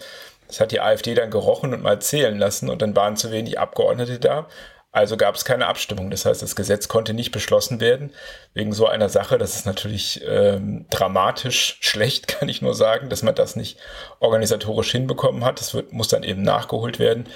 Das 0.48 0.59
hat 0.59 0.72
die 0.72 0.81
AfD 0.81 1.14
dann 1.14 1.31
gerochen 1.31 1.72
und 1.72 1.83
mal 1.83 2.00
zählen 2.03 2.37
lassen 2.37 2.68
und 2.68 2.83
dann 2.83 2.96
waren 2.96 3.16
zu 3.16 3.31
wenig 3.31 3.61
Abgeordnete 3.61 4.18
da. 4.18 4.48
Also 4.90 5.16
gab 5.16 5.37
es 5.37 5.44
keine 5.44 5.68
Abstimmung. 5.68 6.11
Das 6.11 6.26
heißt, 6.26 6.42
das 6.42 6.57
Gesetz 6.57 6.88
konnte 6.88 7.14
nicht 7.14 7.31
beschlossen 7.31 7.79
werden 7.79 8.11
wegen 8.53 8.72
so 8.72 8.88
einer 8.88 9.09
Sache. 9.09 9.38
Das 9.38 9.55
ist 9.55 9.64
natürlich 9.64 10.22
ähm, 10.26 10.87
dramatisch 10.90 11.79
schlecht, 11.81 12.26
kann 12.26 12.48
ich 12.48 12.61
nur 12.61 12.74
sagen, 12.74 13.09
dass 13.09 13.22
man 13.22 13.37
das 13.37 13.55
nicht 13.55 13.79
organisatorisch 14.18 14.90
hinbekommen 14.90 15.44
hat. 15.44 15.61
Das 15.61 15.72
wird, 15.72 15.92
muss 15.92 16.09
dann 16.09 16.24
eben 16.24 16.42
nachgeholt 16.42 16.98
werden. 16.98 17.29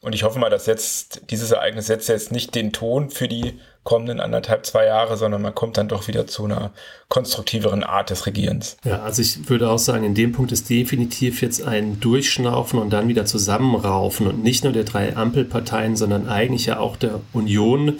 Und 0.00 0.14
ich 0.14 0.22
hoffe 0.22 0.38
mal, 0.38 0.48
dass 0.48 0.66
jetzt 0.66 1.22
dieses 1.30 1.50
Ereignis 1.50 1.88
setzt 1.88 2.08
jetzt 2.08 2.30
nicht 2.30 2.54
den 2.54 2.72
Ton 2.72 3.10
für 3.10 3.26
die 3.26 3.58
kommenden 3.82 4.20
anderthalb, 4.20 4.66
zwei 4.66 4.84
Jahre, 4.84 5.16
sondern 5.16 5.40
man 5.40 5.54
kommt 5.54 5.78
dann 5.78 5.88
doch 5.88 6.06
wieder 6.06 6.26
zu 6.26 6.44
einer 6.44 6.70
konstruktiveren 7.08 7.82
Art 7.82 8.10
des 8.10 8.26
Regierens. 8.26 8.76
Ja, 8.84 9.02
also 9.02 9.22
ich 9.22 9.48
würde 9.48 9.70
auch 9.70 9.78
sagen, 9.78 10.04
in 10.04 10.14
dem 10.14 10.32
Punkt 10.32 10.52
ist 10.52 10.68
definitiv 10.68 11.40
jetzt 11.40 11.62
ein 11.62 11.98
Durchschnaufen 11.98 12.78
und 12.78 12.90
dann 12.90 13.08
wieder 13.08 13.24
zusammenraufen 13.24 14.26
und 14.26 14.42
nicht 14.42 14.64
nur 14.64 14.72
der 14.74 14.84
drei 14.84 15.16
Ampelparteien, 15.16 15.96
sondern 15.96 16.28
eigentlich 16.28 16.66
ja 16.66 16.78
auch 16.78 16.96
der 16.96 17.20
Union. 17.32 17.98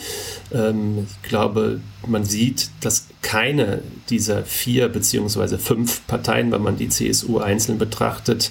Ähm, 0.52 1.06
ich 1.22 1.28
glaube, 1.28 1.80
man 2.06 2.24
sieht, 2.24 2.70
dass 2.82 3.08
keine 3.22 3.82
dieser 4.10 4.44
vier 4.44 4.88
beziehungsweise 4.88 5.58
fünf 5.58 6.06
Parteien, 6.06 6.52
wenn 6.52 6.62
man 6.62 6.76
die 6.76 6.88
CSU 6.88 7.38
einzeln 7.38 7.78
betrachtet, 7.78 8.50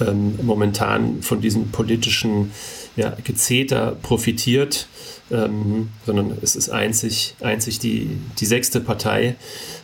ähm, 0.00 0.38
momentan 0.42 1.22
von 1.22 1.40
diesem 1.40 1.70
politischen 1.70 2.52
ja, 2.96 3.14
Gezeter 3.24 3.96
profitiert 4.00 4.88
ähm, 5.30 5.88
sondern 6.06 6.36
es 6.42 6.56
ist 6.56 6.70
einzig, 6.70 7.34
einzig 7.40 7.78
die, 7.78 8.10
die 8.38 8.46
sechste 8.46 8.80
Partei. 8.80 9.36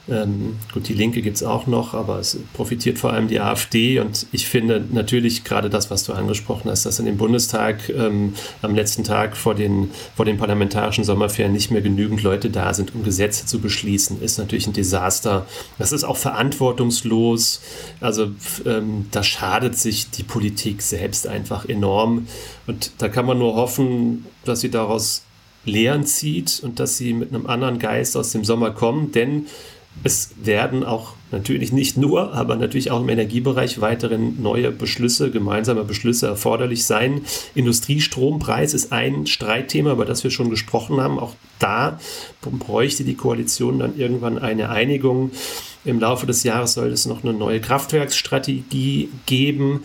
Ähm, 0.07 0.59
gut, 0.72 0.88
die 0.88 0.92
Linke 0.92 1.22
gibt 1.22 1.37
es 1.37 1.42
auch 1.42 1.66
noch, 1.66 1.94
aber 1.94 2.18
es 2.18 2.38
profitiert 2.52 2.98
vor 2.98 3.14
allem 3.14 3.26
die 3.26 3.40
AfD 3.40 4.00
und 4.00 4.26
ich 4.33 4.46
finde 4.46 4.85
natürlich 4.92 5.44
gerade 5.44 5.70
das, 5.70 5.90
was 5.90 6.04
du 6.04 6.12
angesprochen 6.12 6.70
hast, 6.70 6.85
dass 6.85 6.98
in 6.98 7.07
dem 7.07 7.16
Bundestag 7.16 7.88
ähm, 7.88 8.35
am 8.61 8.74
letzten 8.74 9.02
Tag 9.02 9.35
vor 9.35 9.54
den, 9.54 9.90
vor 10.14 10.26
den 10.26 10.37
parlamentarischen 10.37 11.04
Sommerferien 11.04 11.54
nicht 11.54 11.70
mehr 11.70 11.80
genügend 11.80 12.22
Leute 12.22 12.50
da 12.50 12.74
sind, 12.74 12.94
um 12.94 13.02
Gesetze 13.02 13.46
zu 13.46 13.61
beschließen, 13.61 14.20
ist 14.20 14.38
natürlich 14.38 14.66
ein 14.66 14.74
Desaster. 14.74 15.46
Das 15.78 15.90
ist 15.90 16.04
auch 16.04 16.18
verantwortungslos. 16.18 17.62
Also 18.00 18.30
ähm, 18.66 19.07
da 19.11 19.22
schadet 19.22 19.78
sich 19.78 20.11
die 20.11 20.22
Politik 20.22 20.83
selbst 20.83 21.26
einfach 21.26 21.66
enorm 21.66 22.28
und 22.66 22.92
da 22.98 23.09
kann 23.09 23.24
man 23.24 23.38
nur 23.38 23.54
hoffen, 23.54 24.26
dass 24.44 24.61
sie 24.61 24.70
daraus 24.70 25.22
Lehren 25.64 26.05
zieht 26.05 26.61
und 26.62 26.81
dass 26.81 26.96
sie 26.96 27.12
mit 27.12 27.31
einem 27.31 27.46
anderen 27.46 27.79
Geist 27.79 28.16
aus 28.16 28.33
dem 28.33 28.44
Sommer 28.44 28.70
kommen, 28.70 29.12
denn 29.12 29.46
es 30.03 30.31
werden 30.42 30.83
auch 30.83 31.12
natürlich 31.31 31.72
nicht 31.72 31.96
nur, 31.96 32.33
aber 32.35 32.57
natürlich 32.57 32.90
auch 32.90 33.00
im 33.00 33.09
Energiebereich 33.09 33.81
weiterhin 33.81 34.42
neue 34.42 34.70
Beschlüsse, 34.70 35.31
gemeinsame 35.31 35.85
Beschlüsse 35.85 36.27
erforderlich 36.27 36.85
sein. 36.85 37.22
Industriestrompreis 37.55 38.74
ist 38.74 38.92
ein 38.92 39.27
Streitthema, 39.27 39.92
über 39.92 40.05
das 40.05 40.24
wir 40.24 40.31
schon 40.31 40.50
gesprochen 40.50 41.00
haben. 41.00 41.18
Auch 41.18 41.35
da 41.59 42.00
bräuchte 42.40 43.05
die 43.05 43.14
Koalition 43.14 43.79
dann 43.79 43.96
irgendwann 43.96 44.38
eine 44.38 44.70
Einigung. 44.70 45.31
Im 45.85 46.00
Laufe 46.00 46.27
des 46.27 46.42
Jahres 46.44 46.74
soll 46.74 46.88
es 46.88 47.07
noch 47.07 47.22
eine 47.22 47.33
neue 47.33 47.61
Kraftwerksstrategie 47.61 49.11
geben. 49.27 49.83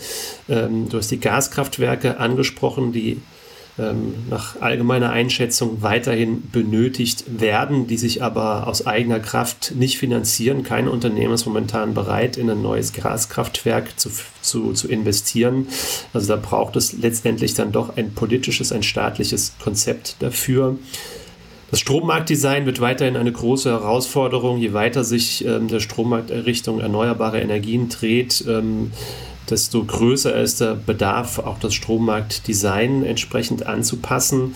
Ähm, 0.48 0.88
du 0.90 0.98
hast 0.98 1.12
die 1.12 1.20
Gaskraftwerke 1.20 2.20
angesprochen, 2.20 2.94
die 2.94 3.22
nach 4.30 4.62
allgemeiner 4.62 5.10
Einschätzung 5.12 5.82
weiterhin 5.82 6.50
benötigt 6.52 7.40
werden, 7.40 7.88
die 7.88 7.98
sich 7.98 8.22
aber 8.22 8.68
aus 8.68 8.86
eigener 8.86 9.20
Kraft 9.20 9.74
nicht 9.76 9.98
finanzieren. 9.98 10.64
Kein 10.64 10.88
Unternehmen 10.88 11.34
ist 11.34 11.46
momentan 11.46 11.94
bereit, 11.94 12.38
in 12.38 12.50
ein 12.50 12.62
neues 12.62 12.94
Gaskraftwerk 12.94 14.00
zu, 14.00 14.10
zu, 14.42 14.74
zu 14.74 14.88
investieren. 14.88 15.68
Also 16.14 16.28
da 16.28 16.36
braucht 16.36 16.76
es 16.76 16.94
letztendlich 16.94 17.54
dann 17.54 17.72
doch 17.72 17.96
ein 17.98 18.14
politisches, 18.14 18.72
ein 18.72 18.84
staatliches 18.84 19.54
Konzept 19.60 20.18
dafür. 20.20 20.78
Das 21.72 21.80
Strommarktdesign 21.82 22.66
wird 22.66 22.82
weiterhin 22.82 23.16
eine 23.16 23.32
große 23.32 23.70
Herausforderung, 23.70 24.58
je 24.58 24.74
weiter 24.74 25.04
sich 25.04 25.46
ähm, 25.46 25.68
der 25.68 25.80
Strommarkt 25.80 26.32
Richtung 26.32 26.80
erneuerbare 26.80 27.40
Energien 27.40 27.90
dreht. 27.90 28.44
Ähm, 28.48 28.92
desto 29.50 29.84
größer 29.84 30.36
ist 30.36 30.62
der 30.62 30.76
Bedarf, 30.76 31.40
auch 31.40 31.60
das 31.60 31.74
Strommarktdesign 31.74 33.04
entsprechend 33.04 33.66
anzupassen. 33.66 34.56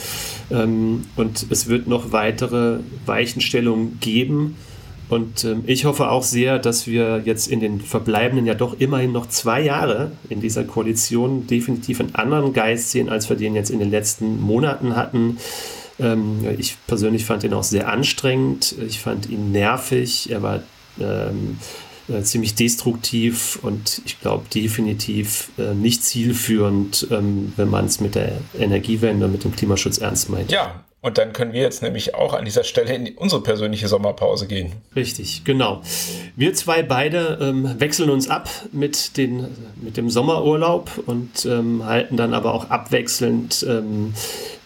Ähm, 0.52 1.04
und 1.16 1.48
es 1.50 1.68
wird 1.68 1.88
noch 1.88 2.12
weitere 2.12 2.80
Weichenstellungen 3.06 4.00
geben. 4.00 4.56
Und 5.10 5.44
ähm, 5.44 5.64
ich 5.68 5.86
hoffe 5.86 6.10
auch 6.10 6.24
sehr, 6.24 6.60
dass 6.60 6.88
wir 6.88 7.22
jetzt 7.26 7.48
in 7.48 7.60
den 7.60 7.82
verbleibenden 7.82 8.46
ja 8.46 8.54
doch 8.54 8.80
immerhin 8.80 9.12
noch 9.12 9.28
zwei 9.28 9.62
Jahre 9.62 10.12
in 10.30 10.42
dieser 10.42 10.64
Koalition 10.64 11.46
definitiv 11.46 12.00
einen 12.00 12.16
anderen 12.16 12.54
Geist 12.54 12.92
sehen, 12.92 13.10
als 13.10 13.30
wir 13.30 13.36
den 13.36 13.54
jetzt 13.54 13.70
in 13.70 13.80
den 13.80 13.92
letzten 13.92 14.42
Monaten 14.42 14.96
hatten. 14.96 15.38
Ähm, 16.00 16.40
ich 16.58 16.78
persönlich 16.88 17.26
fand 17.26 17.44
ihn 17.44 17.54
auch 17.54 17.64
sehr 17.64 17.90
anstrengend. 17.90 18.76
Ich 18.88 19.00
fand 19.00 19.30
ihn 19.30 19.52
nervig. 19.52 20.32
Er 20.32 20.42
war 20.42 20.64
ähm, 21.00 21.58
äh, 22.10 22.22
ziemlich 22.22 22.56
destruktiv 22.56 23.60
und 23.62 24.02
ich 24.06 24.20
glaube 24.20 24.46
definitiv 24.54 25.50
äh, 25.58 25.74
nicht 25.74 26.04
zielführend, 26.04 27.08
ähm, 27.12 27.54
wenn 27.56 27.70
man 27.70 27.86
es 27.86 28.00
mit 28.00 28.16
der 28.16 28.34
Energiewende, 28.58 29.28
mit 29.28 29.44
dem 29.44 29.56
Klimaschutz 29.56 29.98
ernst 30.00 30.30
meint. 30.30 30.52
Ja, 30.52 30.84
und 31.04 31.18
dann 31.18 31.34
können 31.34 31.52
wir 31.52 31.62
jetzt 31.62 31.82
nämlich 31.82 32.16
auch 32.16 32.34
an 32.34 32.46
dieser 32.46 32.64
Stelle 32.64 32.96
in 32.96 33.18
unsere 33.18 33.44
persönliche 33.44 33.90
Sommerpause 33.90 34.48
gehen. 34.48 34.72
Richtig, 34.96 35.44
genau. 35.44 35.82
Wir 36.38 36.54
zwei 36.54 36.82
beide 36.82 37.40
ähm, 37.42 37.76
wechseln 37.78 38.10
uns 38.10 38.30
ab 38.30 38.50
mit, 38.72 39.18
den, 39.18 39.48
mit 39.76 39.98
dem 39.98 40.10
Sommerurlaub 40.10 41.04
und 41.06 41.46
ähm, 41.46 41.84
halten 41.86 42.16
dann 42.16 42.34
aber 42.34 42.54
auch 42.54 42.70
abwechselnd 42.70 43.66
ähm, 43.68 44.14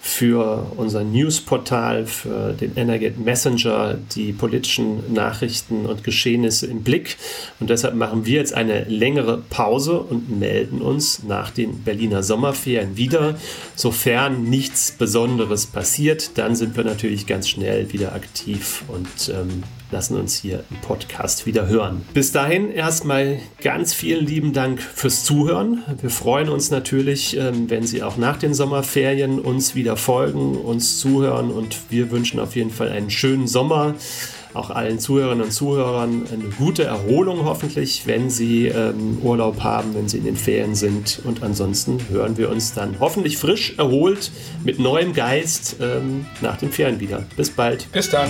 für 0.08 0.72
unser 0.78 1.04
Newsportal, 1.04 2.06
für 2.06 2.54
den 2.54 2.78
Energet 2.78 3.20
Messenger 3.20 3.98
die 4.16 4.32
politischen 4.32 5.14
Nachrichten 5.14 5.86
und 5.86 6.06
Geschehnisse 6.06 6.66
im 6.66 6.82
Blick. 6.82 7.18
Und 7.60 7.70
deshalb 7.70 7.94
machen 7.94 8.26
wir 8.26 8.38
jetzt 8.38 8.54
eine 8.54 8.86
längere 8.86 9.44
Pause 9.50 10.00
und 10.00 10.40
melden 10.40 10.82
uns 10.82 11.24
nach 11.24 11.52
den 11.52 11.84
Berliner 11.84 12.24
Sommerferien 12.24 12.96
wieder. 12.96 13.36
Sofern 13.76 14.44
nichts 14.44 14.94
Besonderes 14.94 15.66
passiert, 15.66 16.38
dann 16.38 16.56
sind 16.56 16.78
wir 16.78 16.86
natürlich 16.86 17.28
ganz 17.28 17.50
schnell 17.50 17.92
wieder 17.92 18.16
aktiv 18.16 18.86
und 18.88 19.30
ähm, 19.30 19.64
lassen 19.92 20.18
uns 20.18 20.36
hier 20.36 20.64
im 20.70 20.78
Podcast 20.82 21.46
wieder 21.46 21.68
hören. 21.68 22.04
Bis 22.14 22.32
dahin 22.32 22.72
erstmal 22.72 23.40
ganz 23.62 23.94
vielen 23.94 24.26
lieben 24.26 24.54
Dank 24.54 24.82
fürs 24.82 25.24
Zuhören. 25.24 25.84
Wir 26.02 26.10
freuen 26.10 26.50
uns 26.50 26.72
natürlich, 26.72 27.38
ähm, 27.38 27.70
wenn 27.70 27.84
Sie 27.84 28.04
auch 28.04 28.18
nach 28.18 28.38
den 28.38 28.54
Sommerferien 28.54 29.40
uns 29.40 29.76
wieder 29.76 29.98
folgen, 29.98 30.58
uns 30.58 31.00
zuhören 31.00 31.52
und 31.52 31.78
wir 31.90 32.12
wünschen 32.12 32.40
auf 32.40 32.56
jeden 32.56 32.72
Fall 32.72 32.90
einen 32.90 33.10
schönen 33.10 33.48
Sommer. 33.48 33.96
Auch 34.54 34.72
allen 34.72 34.98
Zuhörerinnen 34.98 35.44
und 35.44 35.52
Zuhörern 35.52 36.24
eine 36.34 36.46
gute 36.58 36.84
Erholung 36.84 37.46
hoffentlich, 37.46 38.08
wenn 38.08 38.30
Sie 38.30 38.68
ähm, 38.68 39.20
Urlaub 39.22 39.62
haben, 39.62 39.94
wenn 39.94 40.10
Sie 40.10 40.18
in 40.18 40.24
den 40.24 40.38
Ferien 40.38 40.74
sind. 40.74 41.22
Und 41.26 41.44
ansonsten 41.44 42.00
hören 42.10 42.38
wir 42.38 42.50
uns 42.50 42.74
dann 42.74 43.00
hoffentlich 43.00 43.38
frisch, 43.38 43.76
erholt, 43.78 44.32
mit 44.64 44.80
neuem 44.80 45.14
Geist 45.14 45.76
ähm, 45.80 46.26
nach 46.42 46.58
den 46.58 46.72
Ferien 46.72 47.00
wieder. 47.00 47.24
Bis 47.36 47.52
bald. 47.52 47.92
Bis 47.92 48.10
dann. 48.10 48.30